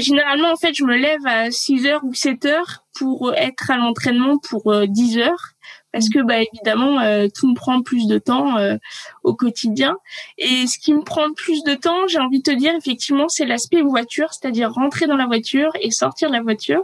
généralement, 0.01 0.51
en 0.51 0.57
fait, 0.57 0.75
je 0.75 0.85
me 0.85 0.97
lève 0.97 1.25
à 1.27 1.51
6 1.51 1.87
heures 1.87 2.05
ou 2.05 2.15
7 2.15 2.45
heures 2.47 2.85
pour 2.99 3.33
être 3.35 3.71
à 3.71 3.77
l'entraînement 3.77 4.39
pour 4.39 4.75
10 4.87 5.19
heures 5.19 5.53
parce 5.97 6.11
que 6.11 6.19
bah 6.19 6.43
évidemment 6.43 7.01
euh, 7.01 7.27
tout 7.35 7.49
me 7.49 7.55
prend 7.55 7.81
plus 7.81 8.07
de 8.07 8.19
temps 8.19 8.59
euh, 8.59 8.77
au 9.23 9.35
quotidien. 9.35 9.97
Et 10.37 10.67
ce 10.67 10.79
qui 10.79 10.93
me 10.93 11.01
prend 11.01 11.33
plus 11.33 11.65
de 11.65 11.75
temps 11.75 12.07
j'ai 12.07 12.19
envie 12.19 12.43
de 12.43 12.51
te 12.51 12.55
dire 12.55 12.75
effectivement 12.75 13.29
c'est 13.29 13.47
l'aspect 13.47 13.81
voiture 13.81 14.29
c'est-à-dire 14.35 14.71
rentrer 14.71 15.07
dans 15.07 15.17
la 15.17 15.25
voiture 15.25 15.73
et 15.81 15.91
sortir 15.91 16.29
de 16.29 16.35
la 16.35 16.43
voiture 16.43 16.83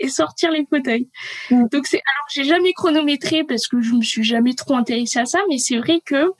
et 0.00 0.08
sortir 0.08 0.50
les 0.50 0.64
fauteuils. 0.64 1.08
Mm. 1.50 1.66
donc 1.70 1.86
c'est 1.86 1.98
alors 1.98 2.26
j'ai 2.32 2.44
jamais 2.44 2.72
chronométré 2.72 3.44
parce 3.44 3.66
que 3.66 3.82
je 3.82 3.92
me 3.92 4.02
suis 4.02 4.24
jamais 4.24 4.54
trop 4.54 4.76
intéressée 4.76 5.18
à 5.18 5.26
ça 5.26 5.40
mais 5.50 5.58
c'est 5.58 5.76
vrai 5.76 6.00
que 6.02 6.32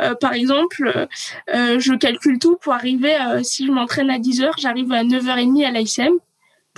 euh, 0.00 0.14
par 0.16 0.32
exemple 0.32 1.06
je 1.46 1.94
calcule 1.94 2.40
tout 2.40 2.56
pour 2.56 2.72
arriver 2.72 3.16
si 3.44 3.66
je 3.66 3.70
m'entraîne 3.70 4.10
à 4.10 4.18
10 4.18 4.42
heures 4.42 4.54
j'arrive 4.58 4.90
à 4.90 5.04
9h30 5.04 5.64
à 5.64 5.70
l'ICM 5.70 6.18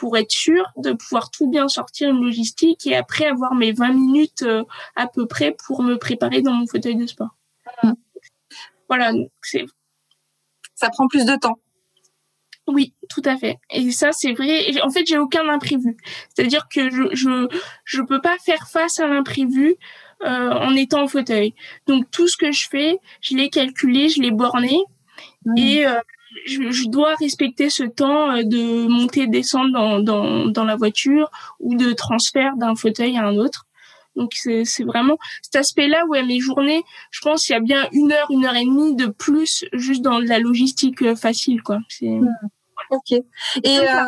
pour 0.01 0.17
être 0.17 0.33
sûr 0.33 0.65
de 0.79 0.95
pouvoir 0.95 1.31
tout 1.31 1.47
bien 1.47 1.69
sortir 1.69 2.09
une 2.09 2.25
logistique 2.25 2.87
et 2.87 2.97
après 2.97 3.27
avoir 3.27 3.55
mes 3.55 3.71
20 3.71 3.93
minutes 3.93 4.43
euh, 4.45 4.65
à 4.97 5.07
peu 5.07 5.27
près 5.27 5.55
pour 5.67 5.83
me 5.83 5.99
préparer 5.99 6.41
dans 6.41 6.55
mon 6.55 6.67
fauteuil 6.67 6.97
de 6.97 7.07
sport. 7.07 7.37
Mmh. 7.83 7.93
Voilà, 8.89 9.13
c'est 9.43 9.67
ça 10.75 10.89
prend 10.89 11.07
plus 11.07 11.27
de 11.27 11.37
temps. 11.37 11.59
Oui, 12.67 12.95
tout 13.11 13.21
à 13.27 13.37
fait. 13.37 13.59
Et 13.69 13.91
ça, 13.91 14.13
c'est 14.13 14.33
vrai. 14.33 14.81
En 14.83 14.89
fait, 14.89 15.05
j'ai 15.07 15.19
aucun 15.19 15.47
imprévu. 15.51 15.99
C'est-à-dire 16.35 16.67
que 16.75 16.89
je 16.89 17.03
je 17.13 17.47
je 17.85 18.01
peux 18.01 18.23
pas 18.23 18.39
faire 18.39 18.69
face 18.69 19.01
à 19.01 19.07
l'imprévu 19.07 19.77
euh, 20.23 20.51
en 20.51 20.75
étant 20.77 21.03
en 21.03 21.09
fauteuil. 21.09 21.55
Donc 21.87 22.11
tout 22.11 22.27
ce 22.27 22.39
que 22.39 22.53
je 22.53 22.67
fais, 22.71 22.97
je 23.21 23.37
l'ai 23.37 23.51
calculé, 23.51 24.09
je 24.09 24.23
l'ai 24.23 24.31
borné. 24.31 24.79
Mmh. 25.45 25.59
Et 25.59 25.87
euh, 25.87 26.01
je, 26.47 26.89
dois 26.89 27.15
respecter 27.17 27.71
ce 27.71 27.83
temps 27.85 28.31
euh, 28.31 28.43
de 28.45 28.87
monter 28.89 29.27
descendre 29.27 29.73
dans, 29.73 30.01
dans, 30.01 30.47
dans 30.47 30.65
la 30.65 30.77
voiture 30.77 31.31
ou 31.59 31.77
de 31.77 31.93
transfert 31.93 32.57
d'un 32.57 32.75
fauteuil 32.75 33.17
à 33.17 33.27
un 33.27 33.37
autre. 33.37 33.67
Donc 34.17 34.33
c'est 34.35 34.85
vraiment 34.85 35.19
cet 35.43 35.57
aspect-là 35.57 36.05
où 36.07 36.15
à 36.15 36.23
mes 36.23 36.41
journées, 36.41 36.83
je 37.11 37.21
pense 37.21 37.47
qu'il 37.47 37.55
y 37.55 37.57
a 37.57 37.61
bien 37.61 37.89
une 37.93 38.13
heure, 38.13 38.27
une 38.31 38.45
heure 38.45 38.57
et 38.57 38.65
demie 38.65 38.97
de 38.97 39.07
plus 39.07 39.65
juste 39.73 40.03
dans 40.03 40.19
la 40.19 40.39
logistique 40.39 41.03
euh, 41.03 41.15
facile, 41.15 41.63
quoi. 41.63 41.79
Mmh. 42.03 42.27
Ok. 42.91 43.13
Et 43.13 43.79
euh, 43.79 44.05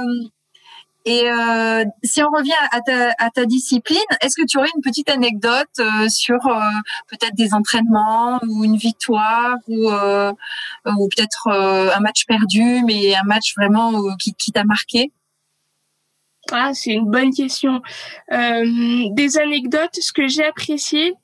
et 1.05 1.29
euh, 1.29 1.85
si 2.05 2.23
on 2.23 2.29
revient 2.31 2.53
à 2.71 2.81
ta, 2.81 3.13
à 3.19 3.31
ta 3.31 3.45
discipline, 3.45 3.99
est-ce 4.21 4.37
que 4.37 4.47
tu 4.47 4.57
aurais 4.59 4.69
une 4.77 4.83
petite 4.83 5.11
anecdote 5.11 5.67
euh, 5.81 6.09
sur 6.09 6.47
euh, 6.47 6.61
peut-être 7.09 7.35
des 7.35 7.55
entraînements 7.55 8.39
ou 8.49 8.65
une 8.65 8.77
victoire 8.77 9.57
ou, 9.67 9.91
euh, 9.91 10.33
ou 10.87 11.09
peut-être 11.09 11.49
un 11.49 12.01
match 12.01 12.25
perdu, 12.27 12.83
mais 12.87 13.17
un 13.17 13.25
match 13.25 13.55
vraiment 13.57 14.15
qui, 14.17 14.35
qui 14.35 14.53
t'a 14.53 14.65
marqué? 14.65 15.11
Ah, 16.53 16.73
c'est 16.75 16.93
une 16.93 17.11
bonne 17.11 17.33
question. 17.33 17.83
des 18.31 19.39
anecdotes, 19.39 19.97
ce 20.01 20.13
que 20.13 20.29
j'ai 20.29 20.45
apprécié, 20.45 21.15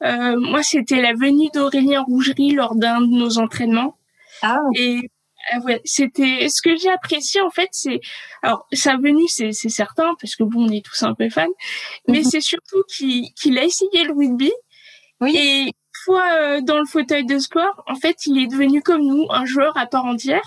moi, 0.00 0.62
c'était 0.62 1.02
la 1.02 1.12
venue 1.12 1.48
d'Aurélien 1.52 2.02
Rougerie 2.02 2.52
lors 2.52 2.76
d'un 2.76 3.00
de 3.00 3.06
nos 3.06 3.38
entraînements. 3.38 3.96
Ah. 4.42 4.58
Et 4.76 5.10
ah 5.50 5.58
ouais, 5.60 5.80
c'était 5.84 6.48
ce 6.48 6.60
que 6.62 6.76
j'ai 6.76 6.90
apprécié 6.90 7.40
en 7.40 7.50
fait, 7.50 7.68
c'est 7.72 8.00
alors 8.42 8.66
sa 8.72 8.96
venue 8.96 9.28
c'est 9.28 9.52
c'est 9.52 9.68
certain 9.68 10.14
parce 10.20 10.36
que 10.36 10.44
bon 10.44 10.66
on 10.66 10.72
est 10.72 10.84
tous 10.84 11.02
un 11.02 11.14
peu 11.14 11.28
fans, 11.30 11.46
mais 12.06 12.18
mhm. 12.18 12.24
c'est 12.24 12.40
surtout 12.40 12.82
qu'il 12.88 13.32
qu'il 13.34 13.58
a 13.58 13.64
essayé 13.64 14.04
le 14.04 14.12
rugby. 14.12 14.52
Oui. 15.20 15.36
Et 15.36 15.62
une 15.64 15.72
fois 16.04 16.24
euh, 16.40 16.60
dans 16.60 16.78
le 16.78 16.86
fauteuil 16.86 17.24
de 17.24 17.38
sport, 17.38 17.82
en 17.86 17.96
fait, 17.96 18.26
il 18.26 18.42
est 18.42 18.46
devenu 18.46 18.82
comme 18.82 19.02
nous, 19.02 19.26
un 19.30 19.44
joueur 19.44 19.76
à 19.76 19.86
part 19.86 20.04
entière. 20.04 20.42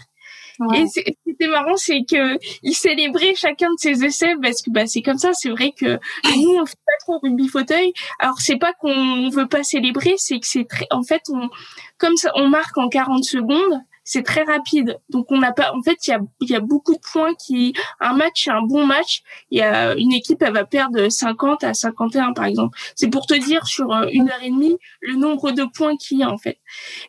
Et 0.75 0.85
ce 0.87 1.01
qui 1.01 1.15
était 1.25 1.47
marrant, 1.47 1.75
c'est 1.75 2.03
que 2.07 2.37
il 2.61 2.73
célébrait 2.73 3.33
chacun 3.33 3.67
de 3.69 3.79
ses 3.79 4.05
essais 4.05 4.35
parce 4.41 4.61
que 4.61 4.69
bah 4.69 4.85
c'est 4.85 5.01
comme 5.01 5.17
ça. 5.17 5.31
C'est 5.33 5.49
vrai 5.49 5.73
que 5.75 5.99
nous 6.35 6.55
on 6.55 6.65
fait 6.67 6.75
pas 6.85 6.97
trop 6.99 7.19
rugby 7.19 7.47
fauteuil. 7.47 7.93
Alors 8.19 8.39
c'est 8.39 8.57
pas 8.57 8.73
qu'on 8.73 9.29
veut 9.29 9.47
pas 9.47 9.63
célébrer, 9.63 10.13
c'est 10.17 10.39
que 10.39 10.45
c'est 10.45 10.67
très. 10.67 10.85
En 10.91 11.01
fait, 11.01 11.23
on 11.29 11.49
comme 11.97 12.15
ça, 12.15 12.31
on 12.35 12.47
marque 12.47 12.77
en 12.77 12.89
40 12.89 13.23
secondes 13.23 13.81
c'est 14.11 14.23
très 14.23 14.43
rapide. 14.43 14.99
Donc 15.09 15.27
on 15.29 15.39
n'a 15.39 15.53
pas, 15.53 15.71
en 15.73 15.81
fait, 15.81 16.05
il 16.05 16.09
y 16.09 16.13
a, 16.13 16.19
y 16.41 16.55
a 16.55 16.59
beaucoup 16.59 16.93
de 16.93 16.99
points 17.13 17.33
qui, 17.33 17.73
un 18.01 18.11
match, 18.11 18.49
un 18.49 18.61
bon 18.61 18.85
match. 18.85 19.23
Il 19.51 19.59
y 19.59 19.61
a 19.61 19.95
une 19.95 20.11
équipe, 20.11 20.41
elle 20.41 20.51
va 20.51 20.65
perdre 20.65 21.07
50 21.07 21.63
à 21.63 21.73
51 21.73 22.33
par 22.33 22.43
exemple. 22.43 22.77
C'est 22.97 23.09
pour 23.09 23.25
te 23.25 23.33
dire 23.33 23.65
sur 23.67 23.89
euh, 23.93 24.07
une 24.11 24.29
heure 24.29 24.43
et 24.43 24.49
demie 24.49 24.77
le 24.99 25.15
nombre 25.15 25.51
de 25.51 25.63
points 25.63 25.95
qu'il 25.95 26.17
y 26.17 26.23
a 26.23 26.29
en 26.29 26.37
fait. 26.37 26.57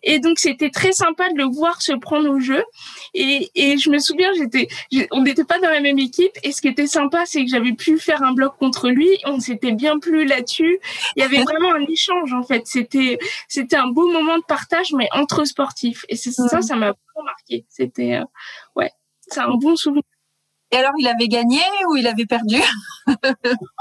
Et 0.02 0.18
donc 0.18 0.38
c'était 0.38 0.70
très 0.70 0.92
sympa 0.92 1.30
de 1.30 1.36
le 1.36 1.44
voir 1.44 1.82
se 1.82 1.92
prendre 1.92 2.28
au 2.30 2.40
jeu. 2.40 2.62
Et, 3.14 3.50
et 3.54 3.78
je 3.78 3.90
me 3.90 3.98
souviens, 3.98 4.30
j'étais, 4.34 4.68
on 5.10 5.22
n'était 5.22 5.44
pas 5.44 5.58
dans 5.58 5.70
la 5.70 5.80
même 5.80 5.98
équipe. 5.98 6.32
Et 6.42 6.52
ce 6.52 6.60
qui 6.60 6.68
était 6.68 6.86
sympa, 6.86 7.24
c'est 7.26 7.44
que 7.44 7.50
j'avais 7.50 7.72
pu 7.72 7.98
faire 7.98 8.22
un 8.22 8.32
bloc 8.32 8.56
contre 8.58 8.88
lui. 8.88 9.08
On 9.24 9.40
s'était 9.40 9.72
bien 9.72 9.98
plus 9.98 10.24
là-dessus. 10.26 10.78
Il 11.16 11.20
y 11.20 11.22
avait 11.22 11.42
vraiment 11.42 11.74
un 11.74 11.84
échange 11.86 12.32
en 12.32 12.42
fait. 12.42 12.66
C'était, 12.66 13.18
c'était 13.48 13.76
un 13.76 13.88
beau 13.88 14.10
moment 14.10 14.38
de 14.38 14.44
partage, 14.44 14.92
mais 14.92 15.08
entre 15.12 15.44
sportifs. 15.44 16.04
Et 16.08 16.16
c'est 16.16 16.32
ça, 16.32 16.62
ça 16.62 16.76
m'a 16.76 16.92
beaucoup 16.92 17.24
marqué. 17.24 17.66
C'était, 17.68 18.14
euh, 18.14 18.24
ouais, 18.76 18.90
c'est 19.28 19.40
un 19.40 19.54
bon 19.54 19.76
souvenir. 19.76 20.02
Et 20.72 20.76
alors, 20.76 20.92
il 20.98 21.06
avait 21.06 21.28
gagné 21.28 21.60
ou 21.88 21.96
il 21.96 22.06
avait 22.06 22.26
perdu? 22.26 22.56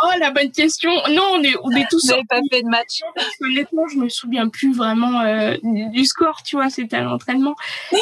Oh, 0.03 0.09
la 0.19 0.31
bonne 0.31 0.51
question. 0.51 0.91
Non, 1.11 1.23
on 1.33 1.43
est, 1.43 1.53
on 1.63 1.71
est 1.71 1.87
tous. 1.89 2.11
Vous 2.11 2.23
pas 2.27 2.41
fait 2.51 2.63
de 2.63 2.67
match. 2.67 3.01
honnêtement, 3.41 3.87
je 3.87 3.97
me 3.97 4.09
souviens 4.09 4.49
plus 4.49 4.73
vraiment 4.73 5.21
euh, 5.21 5.55
du 5.63 6.05
score, 6.05 6.41
tu 6.43 6.55
vois. 6.55 6.69
C'était 6.69 6.97
à 6.97 7.01
l'entraînement, 7.01 7.55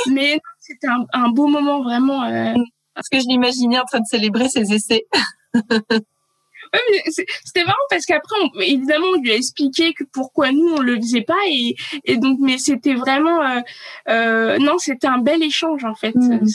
mais 0.10 0.40
c'était 0.60 0.88
un, 1.14 1.30
beau 1.30 1.48
moment 1.48 1.82
vraiment. 1.84 2.24
Euh... 2.24 2.54
Parce 2.96 3.10
que 3.10 3.20
je 3.20 3.28
l'imaginais 3.28 3.80
en 3.80 3.86
train 3.86 4.00
de 4.00 4.08
célébrer 4.10 4.50
ses 4.50 4.74
essais. 4.74 5.08
c'était 7.46 7.64
marrant 7.64 7.78
parce 7.90 8.06
qu'après, 8.06 8.36
évidemment, 8.62 9.08
on 9.16 9.22
lui 9.22 9.32
a 9.32 9.36
expliqué 9.36 9.94
que 9.94 10.04
pourquoi 10.12 10.52
nous 10.52 10.76
on 10.78 10.82
le 10.82 10.96
faisait 10.98 11.22
pas 11.22 11.34
et, 11.50 11.76
et 12.06 12.18
donc, 12.18 12.40
mais 12.42 12.58
c'était 12.58 12.96
vraiment, 12.96 13.42
euh, 13.42 13.60
euh, 14.10 14.58
non, 14.60 14.78
c'était 14.78 15.08
un 15.08 15.20
bel 15.20 15.44
échange 15.44 15.84
en 15.86 15.96
fait. 15.96 16.16
Mmh. 16.16 16.46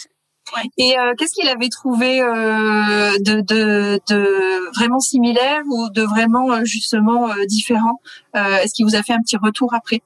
Et 0.79 0.99
euh, 0.99 1.15
qu'est-ce 1.17 1.35
qu'il 1.35 1.49
avait 1.49 1.69
trouvé 1.69 2.21
euh, 2.21 3.19
de, 3.19 3.41
de, 3.41 4.01
de, 4.09 4.75
vraiment 4.77 5.01
similaire 5.01 5.63
ou 5.67 5.89
de 5.91 6.03
vraiment 6.03 6.53
euh, 6.53 6.65
justement 6.65 7.31
euh, 7.31 7.45
différent? 7.47 8.01
Est-ce 8.35 8.75
qu'il 8.75 8.85
vous 8.85 8.97
a 8.97 9.03
fait 9.03 9.13
un 9.13 9.21
petit 9.21 9.37
retour 9.37 9.75
après? 9.75 10.03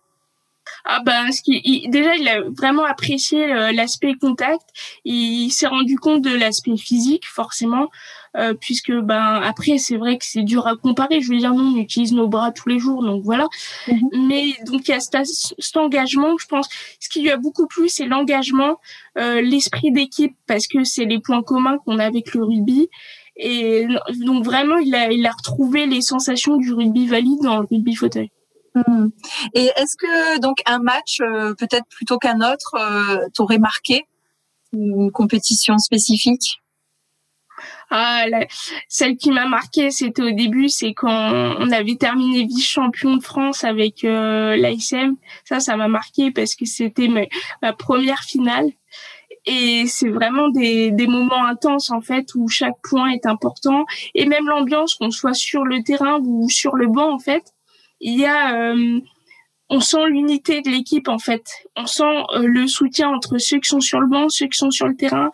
Ah 0.84 1.00
ben, 1.04 1.32
ce 1.32 1.42
qui, 1.42 1.88
déjà, 1.88 2.14
il 2.14 2.28
a 2.28 2.42
vraiment 2.42 2.84
apprécié 2.84 3.46
l'aspect 3.72 4.14
contact. 4.20 4.62
Il 5.04 5.50
s'est 5.50 5.66
rendu 5.66 5.96
compte 5.96 6.22
de 6.22 6.34
l'aspect 6.34 6.76
physique, 6.76 7.26
forcément, 7.26 7.88
euh, 8.36 8.54
puisque 8.54 8.92
ben 8.92 9.40
après, 9.42 9.78
c'est 9.78 9.96
vrai 9.96 10.18
que 10.18 10.24
c'est 10.24 10.42
dur 10.42 10.66
à 10.66 10.76
comparer. 10.76 11.20
Je 11.20 11.30
veux 11.30 11.38
dire, 11.38 11.54
nous, 11.54 11.76
on 11.76 11.76
utilise 11.76 12.12
nos 12.12 12.28
bras 12.28 12.52
tous 12.52 12.68
les 12.68 12.78
jours, 12.78 13.02
donc 13.02 13.22
voilà. 13.24 13.46
Mhm. 13.88 14.26
Mais 14.28 14.54
donc 14.66 14.88
il 14.88 14.90
y 14.90 14.94
a 14.94 15.00
cet, 15.00 15.16
cet, 15.58 15.76
engagement. 15.76 16.36
Je 16.38 16.46
pense, 16.46 16.68
ce 17.00 17.08
qui 17.08 17.22
lui 17.22 17.30
a 17.30 17.36
beaucoup 17.36 17.66
plu, 17.66 17.88
c'est 17.88 18.06
l'engagement, 18.06 18.78
euh, 19.18 19.40
l'esprit 19.40 19.92
d'équipe, 19.92 20.36
parce 20.46 20.66
que 20.66 20.84
c'est 20.84 21.04
les 21.04 21.18
points 21.18 21.42
communs 21.42 21.78
qu'on 21.84 21.98
a 21.98 22.04
avec 22.04 22.34
le 22.34 22.44
rugby 22.44 22.88
Et 23.36 23.86
donc 24.24 24.44
vraiment, 24.44 24.78
il 24.78 24.94
a, 24.94 25.10
il 25.10 25.26
a 25.26 25.30
retrouvé 25.30 25.86
les 25.86 26.00
sensations 26.00 26.56
du 26.56 26.72
rugby 26.72 27.06
valide 27.06 27.40
dans 27.42 27.58
le 27.58 27.66
rugby 27.70 27.94
fauteuil. 27.94 28.30
Hmm. 28.74 29.08
Et 29.54 29.70
est-ce 29.76 29.96
que 29.96 30.40
donc 30.40 30.58
un 30.66 30.78
match, 30.78 31.20
euh, 31.20 31.54
peut-être 31.54 31.86
plutôt 31.88 32.18
qu'un 32.18 32.40
autre, 32.40 32.74
euh, 32.74 33.26
t'aurait 33.34 33.58
marqué? 33.58 34.06
Une 34.72 35.10
compétition 35.10 35.78
spécifique? 35.78 36.60
Ah, 37.90 38.24
celle 38.88 39.16
qui 39.16 39.30
m'a 39.30 39.46
marqué, 39.46 39.90
c'était 39.90 40.22
au 40.22 40.30
début, 40.30 40.68
c'est 40.68 40.92
quand 40.92 41.56
on 41.58 41.70
avait 41.70 41.96
terminé 41.96 42.44
vice-champion 42.44 43.16
de 43.16 43.22
France 43.22 43.64
avec 43.64 44.04
euh, 44.04 44.56
l'ASM. 44.56 45.16
Ça, 45.44 45.60
ça 45.60 45.76
m'a 45.76 45.88
marqué 45.88 46.30
parce 46.30 46.54
que 46.54 46.66
c'était 46.66 47.08
ma, 47.08 47.72
première 47.72 48.22
finale. 48.22 48.70
Et 49.46 49.86
c'est 49.86 50.10
vraiment 50.10 50.48
des, 50.50 50.90
des 50.90 51.06
moments 51.06 51.46
intenses 51.46 51.90
en 51.90 52.02
fait 52.02 52.34
où 52.34 52.48
chaque 52.48 52.76
point 52.82 53.10
est 53.10 53.24
important 53.24 53.86
et 54.14 54.26
même 54.26 54.46
l'ambiance 54.46 54.94
qu'on 54.94 55.10
soit 55.10 55.32
sur 55.32 55.64
le 55.64 55.82
terrain 55.82 56.18
ou 56.22 56.50
sur 56.50 56.76
le 56.76 56.86
banc 56.86 57.14
en 57.14 57.18
fait 57.18 57.54
il 58.00 58.18
y 58.18 58.26
a 58.26 58.54
euh, 58.54 59.00
on 59.70 59.80
sent 59.80 60.06
l'unité 60.08 60.62
de 60.62 60.70
l'équipe 60.70 61.08
en 61.08 61.18
fait. 61.18 61.44
On 61.76 61.86
sent 61.86 62.24
euh, 62.34 62.46
le 62.46 62.66
soutien 62.66 63.08
entre 63.10 63.38
ceux 63.38 63.58
qui 63.58 63.68
sont 63.68 63.80
sur 63.80 64.00
le 64.00 64.06
banc, 64.06 64.28
ceux 64.28 64.46
qui 64.46 64.56
sont 64.56 64.70
sur 64.70 64.88
le 64.88 64.96
terrain, 64.96 65.30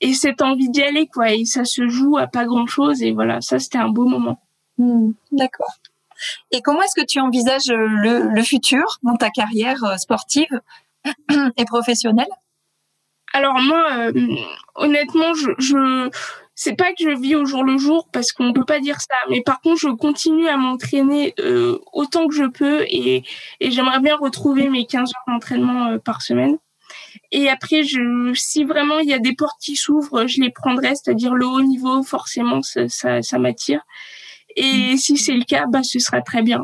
et 0.00 0.14
cette 0.14 0.42
envie 0.42 0.68
d'y 0.70 0.82
aller 0.82 1.06
quoi. 1.06 1.32
Et 1.32 1.44
ça 1.44 1.64
se 1.64 1.88
joue 1.88 2.16
à 2.18 2.26
pas 2.26 2.44
grand 2.44 2.66
chose. 2.66 3.02
Et 3.02 3.12
voilà, 3.12 3.40
ça 3.40 3.58
c'était 3.58 3.78
un 3.78 3.88
beau 3.88 4.06
moment. 4.06 4.40
Hmm, 4.78 5.12
d'accord. 5.32 5.74
Et 6.50 6.62
comment 6.62 6.82
est-ce 6.82 7.00
que 7.00 7.06
tu 7.06 7.20
envisages 7.20 7.68
le, 7.68 8.28
le 8.28 8.42
futur 8.42 8.84
dans 9.02 9.16
ta 9.16 9.30
carrière 9.30 9.82
euh, 9.84 9.96
sportive 9.96 10.60
et 11.56 11.64
professionnelle? 11.64 12.28
Alors 13.32 13.58
moi, 13.58 14.12
honnêtement, 14.76 15.34
je, 15.34 15.50
je 15.58 16.08
c'est 16.54 16.76
pas 16.76 16.92
que 16.92 17.02
je 17.02 17.20
vis 17.20 17.34
au 17.34 17.44
jour 17.44 17.64
le 17.64 17.78
jour 17.78 18.08
parce 18.12 18.32
qu'on 18.32 18.52
peut 18.52 18.64
pas 18.64 18.80
dire 18.80 19.00
ça, 19.00 19.16
mais 19.28 19.42
par 19.42 19.60
contre 19.60 19.80
je 19.80 19.88
continue 19.88 20.48
à 20.48 20.56
m'entraîner 20.56 21.34
euh, 21.40 21.78
autant 21.92 22.28
que 22.28 22.34
je 22.34 22.44
peux 22.44 22.82
et, 22.88 23.24
et 23.60 23.70
j'aimerais 23.70 24.00
bien 24.00 24.16
retrouver 24.16 24.68
mes 24.68 24.86
15 24.86 25.10
heures 25.10 25.34
d'entraînement 25.34 25.88
euh, 25.88 25.98
par 25.98 26.22
semaine. 26.22 26.58
Et 27.36 27.48
après, 27.48 27.82
je, 27.82 28.32
si 28.34 28.62
vraiment 28.62 29.00
il 29.00 29.08
y 29.08 29.12
a 29.12 29.18
des 29.18 29.34
portes 29.34 29.60
qui 29.60 29.74
s'ouvrent, 29.74 30.28
je 30.28 30.40
les 30.40 30.50
prendrai, 30.50 30.94
c'est-à-dire 30.94 31.34
le 31.34 31.46
haut 31.46 31.62
niveau, 31.62 32.04
forcément, 32.04 32.62
ça, 32.62 32.88
ça, 32.88 33.22
ça 33.22 33.38
m'attire. 33.40 33.80
Et 34.54 34.96
si 34.96 35.16
c'est 35.16 35.32
le 35.32 35.42
cas, 35.42 35.64
bah 35.68 35.82
ce 35.82 35.98
sera 35.98 36.22
très 36.22 36.42
bien. 36.42 36.60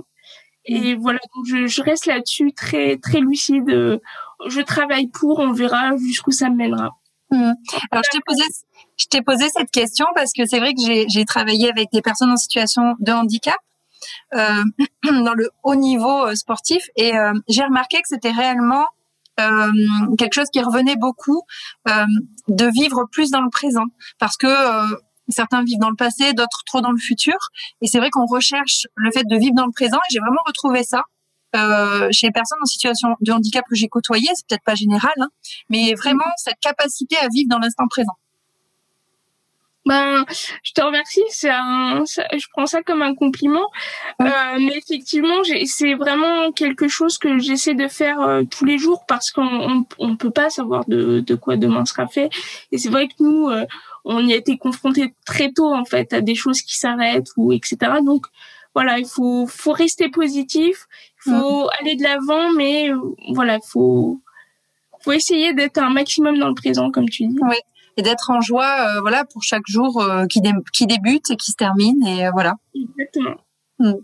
Et 0.67 0.95
voilà, 0.95 1.19
donc 1.35 1.45
je, 1.49 1.67
je 1.67 1.83
reste 1.83 2.07
là-dessus 2.07 2.53
très 2.53 2.99
très 2.99 3.19
lucide. 3.19 3.69
Je 4.47 4.61
travaille 4.61 5.09
pour, 5.09 5.41
on 5.41 5.51
verra 5.53 5.97
jusqu'où 5.97 6.31
ça 6.31 6.51
me 6.51 6.55
mènera. 6.55 6.91
Mmh. 7.33 7.53
Alors 7.91 8.05
je 8.05 8.17
t'ai 8.17 8.23
posé 8.25 8.45
je 8.97 9.07
t'ai 9.07 9.23
posé 9.23 9.49
cette 9.49 9.73
question 9.73 10.07
parce 10.15 10.33
que 10.33 10.47
c'est 10.47 10.61
vrai 10.61 10.73
que 10.75 10.81
j'ai 11.09 11.25
travaillé 11.25 11.69
avec 11.69 11.89
des 11.93 12.03
personnes 12.03 12.31
en 12.31 12.37
situation 12.37 12.95
de 13.01 13.11
handicap 13.11 13.57
euh, 14.35 14.63
dans 15.25 15.35
le 15.35 15.51
haut 15.65 15.75
niveau 15.75 16.27
euh, 16.27 16.37
sportif 16.37 16.89
et 16.95 17.17
euh, 17.17 17.33
j'ai 17.49 17.65
remarqué 17.65 17.97
que 17.97 18.09
c'était 18.09 18.31
réellement 18.31 18.87
quelque 20.18 20.35
chose 20.35 20.48
qui 20.53 20.61
revenait 20.61 20.96
beaucoup 20.96 21.42
euh, 21.88 22.07
de 22.48 22.66
vivre 22.66 23.07
plus 23.11 23.31
dans 23.31 23.42
le 23.42 23.50
présent. 23.50 23.85
Parce 24.18 24.37
que 24.37 24.48
certains 25.29 25.62
vivent 25.62 25.79
dans 25.79 25.90
le 25.90 25.96
passé, 25.96 26.33
d'autres 26.33 26.62
trop 26.66 26.81
dans 26.81 26.90
le 26.90 26.98
futur. 26.98 27.37
Et 27.81 27.87
c'est 27.87 27.98
vrai 27.98 28.11
qu'on 28.11 28.26
recherche 28.26 28.87
le 28.96 29.11
fait 29.12 29.24
de 29.24 29.37
vivre 29.37 29.55
dans 29.55 29.66
le 29.66 29.72
présent. 29.72 29.96
Et 29.96 30.12
j'ai 30.12 30.20
vraiment 30.20 30.42
retrouvé 30.46 30.83
ça 30.83 31.05
euh, 31.57 32.09
chez 32.12 32.29
les 32.29 32.33
personnes 32.33 32.59
en 32.62 32.66
situation 32.66 33.16
de 33.20 33.33
handicap 33.33 33.64
que 33.68 33.74
j'ai 33.74 33.88
côtoyées, 33.88 34.29
c'est 34.35 34.46
peut-être 34.46 34.64
pas 34.64 34.76
général, 34.76 35.12
hein, 35.18 35.29
mais 35.68 35.94
vraiment 35.94 36.24
cette 36.37 36.61
capacité 36.61 37.16
à 37.16 37.26
vivre 37.35 37.48
dans 37.48 37.59
l'instant 37.59 37.87
présent. 37.88 38.16
Ben, 39.90 40.24
je 40.62 40.70
te 40.72 40.81
remercie. 40.81 41.24
C'est 41.31 41.50
un, 41.50 42.05
je 42.07 42.46
prends 42.53 42.66
ça 42.66 42.81
comme 42.81 43.03
un 43.03 43.16
compliment. 43.16 43.68
Euh, 44.22 44.26
mais 44.61 44.79
effectivement, 44.79 45.42
c'est 45.64 45.94
vraiment 45.94 46.53
quelque 46.53 46.87
chose 46.87 47.18
que 47.18 47.40
j'essaie 47.40 47.74
de 47.74 47.88
faire 47.88 48.20
euh, 48.20 48.44
tous 48.48 48.64
les 48.64 48.79
jours 48.79 49.05
parce 49.09 49.33
qu'on 49.33 49.85
on, 49.98 50.16
peut 50.16 50.31
pas 50.31 50.48
savoir 50.48 50.85
de, 50.87 51.18
de 51.18 51.35
quoi 51.35 51.57
demain 51.57 51.85
sera 51.87 52.07
fait. 52.07 52.31
Et 52.70 52.79
c'est 52.79 52.88
vrai 52.88 53.09
que 53.09 53.14
nous, 53.18 53.48
euh, 53.48 53.66
on 54.05 54.24
y 54.24 54.33
a 54.33 54.37
été 54.37 54.57
confrontés 54.59 55.12
très 55.26 55.50
tôt 55.50 55.74
en 55.74 55.85
fait 55.85 56.12
à 56.12 56.20
des 56.20 56.37
choses 56.37 56.62
qui 56.62 56.79
s'arrêtent 56.79 57.33
ou 57.37 57.53
etc. 57.53 57.76
Donc 58.05 58.26
voilà, 58.76 59.00
il 59.00 59.07
faut, 59.07 59.48
faut 59.48 59.72
rester 59.72 60.09
positif, 60.09 60.87
il 61.26 61.33
faut 61.33 61.68
aller 61.81 61.96
de 61.96 62.05
l'avant, 62.05 62.53
mais 62.53 62.90
voilà, 63.35 63.59
faut, 63.59 64.20
faut 65.00 65.12
essayer 65.12 65.53
d'être 65.53 65.79
un 65.79 65.90
maximum 65.90 66.38
dans 66.38 66.48
le 66.48 66.55
présent, 66.55 66.92
comme 66.92 67.09
tu 67.09 67.26
dis. 67.26 67.38
Oui 67.42 67.57
et 68.01 68.03
d'être 68.03 68.31
en 68.31 68.41
joie, 68.41 68.89
euh, 68.89 69.01
voilà, 69.03 69.27
pour 69.27 69.43
chaque 69.43 69.67
jour 69.67 70.01
euh, 70.01 70.27
qui, 70.27 70.41
qui 70.73 70.87
débute 70.87 71.31
et 71.31 71.37
qui 71.37 71.51
se 71.51 71.57
termine, 71.57 72.03
et 72.07 72.27
euh, 72.27 72.31
voilà. 72.33 72.55
Exactement. 72.75 73.37
Hmm. 73.79 73.95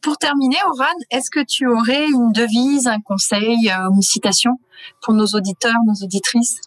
pour 0.00 0.16
terminer, 0.16 0.56
Oran, 0.66 0.86
est-ce 1.10 1.30
que 1.30 1.44
tu 1.44 1.66
aurais 1.66 2.06
une 2.06 2.32
devise, 2.32 2.86
un 2.86 3.00
conseil, 3.00 3.70
une 3.70 4.02
citation 4.02 4.52
pour 5.02 5.12
nos 5.14 5.26
auditeurs, 5.26 5.76
nos 5.86 6.04
auditrices? 6.04 6.60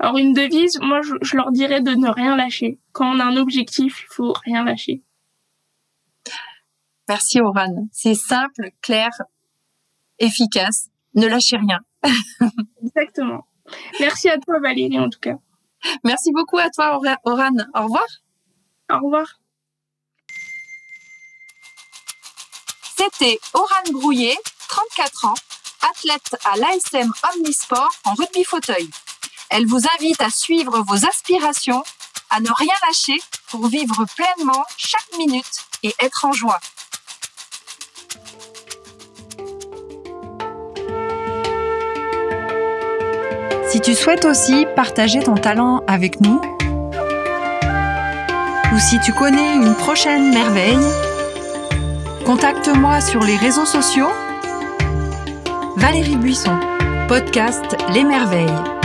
Alors 0.00 0.16
une 0.16 0.32
devise, 0.32 0.78
moi 0.80 1.02
je, 1.02 1.14
je, 1.22 1.36
leur 1.36 1.52
dirais 1.52 1.82
de 1.82 1.92
ne 1.92 2.08
rien 2.08 2.36
lâcher. 2.36 2.80
Quand 2.92 3.14
on 3.14 3.20
a 3.20 3.24
un 3.24 3.36
objectif, 3.36 4.02
il 4.02 4.14
faut 4.14 4.32
rien 4.44 4.64
lâcher. 4.64 5.02
Merci 7.08 7.40
Oran. 7.40 7.88
C'est 7.92 8.14
simple, 8.14 8.70
clair, 8.80 9.10
efficace. 10.18 10.88
Ne 11.14 11.26
lâchez 11.26 11.56
rien. 11.56 11.80
Exactement. 12.82 13.44
Merci 14.00 14.28
à 14.28 14.38
toi, 14.38 14.58
Valérie, 14.60 14.98
en 14.98 15.08
tout 15.08 15.20
cas. 15.20 15.36
Merci 16.04 16.32
beaucoup 16.32 16.58
à 16.58 16.70
toi, 16.70 16.98
Oran. 17.24 17.50
Au 17.74 17.82
revoir. 17.82 18.06
Au 18.90 18.96
revoir. 18.96 19.40
C'était 22.96 23.38
Oran 23.54 23.92
Brouillet, 23.92 24.36
34 24.68 25.24
ans, 25.24 25.34
athlète 25.90 26.36
à 26.44 26.56
l'ASM 26.56 27.10
Omnisport 27.34 27.90
en 28.04 28.14
rugby 28.14 28.44
fauteuil. 28.44 28.90
Elle 29.48 29.66
vous 29.66 29.80
invite 29.96 30.20
à 30.20 30.30
suivre 30.30 30.82
vos 30.86 31.06
aspirations, 31.06 31.82
à 32.28 32.40
ne 32.40 32.50
rien 32.56 32.74
lâcher 32.86 33.18
pour 33.48 33.66
vivre 33.68 34.04
pleinement 34.16 34.64
chaque 34.76 35.16
minute 35.16 35.64
et 35.82 35.94
être 35.98 36.24
en 36.24 36.32
joie. 36.32 36.60
Si 43.82 43.92
tu 43.92 43.94
souhaites 43.94 44.26
aussi 44.26 44.66
partager 44.76 45.20
ton 45.20 45.36
talent 45.36 45.82
avec 45.86 46.20
nous, 46.20 46.38
ou 48.74 48.78
si 48.78 49.00
tu 49.00 49.14
connais 49.14 49.54
une 49.54 49.74
prochaine 49.74 50.34
merveille, 50.34 50.76
contacte-moi 52.26 53.00
sur 53.00 53.22
les 53.22 53.36
réseaux 53.36 53.64
sociaux. 53.64 54.10
Valérie 55.78 56.16
Buisson, 56.16 56.58
podcast 57.08 57.74
Les 57.94 58.04
Merveilles. 58.04 58.79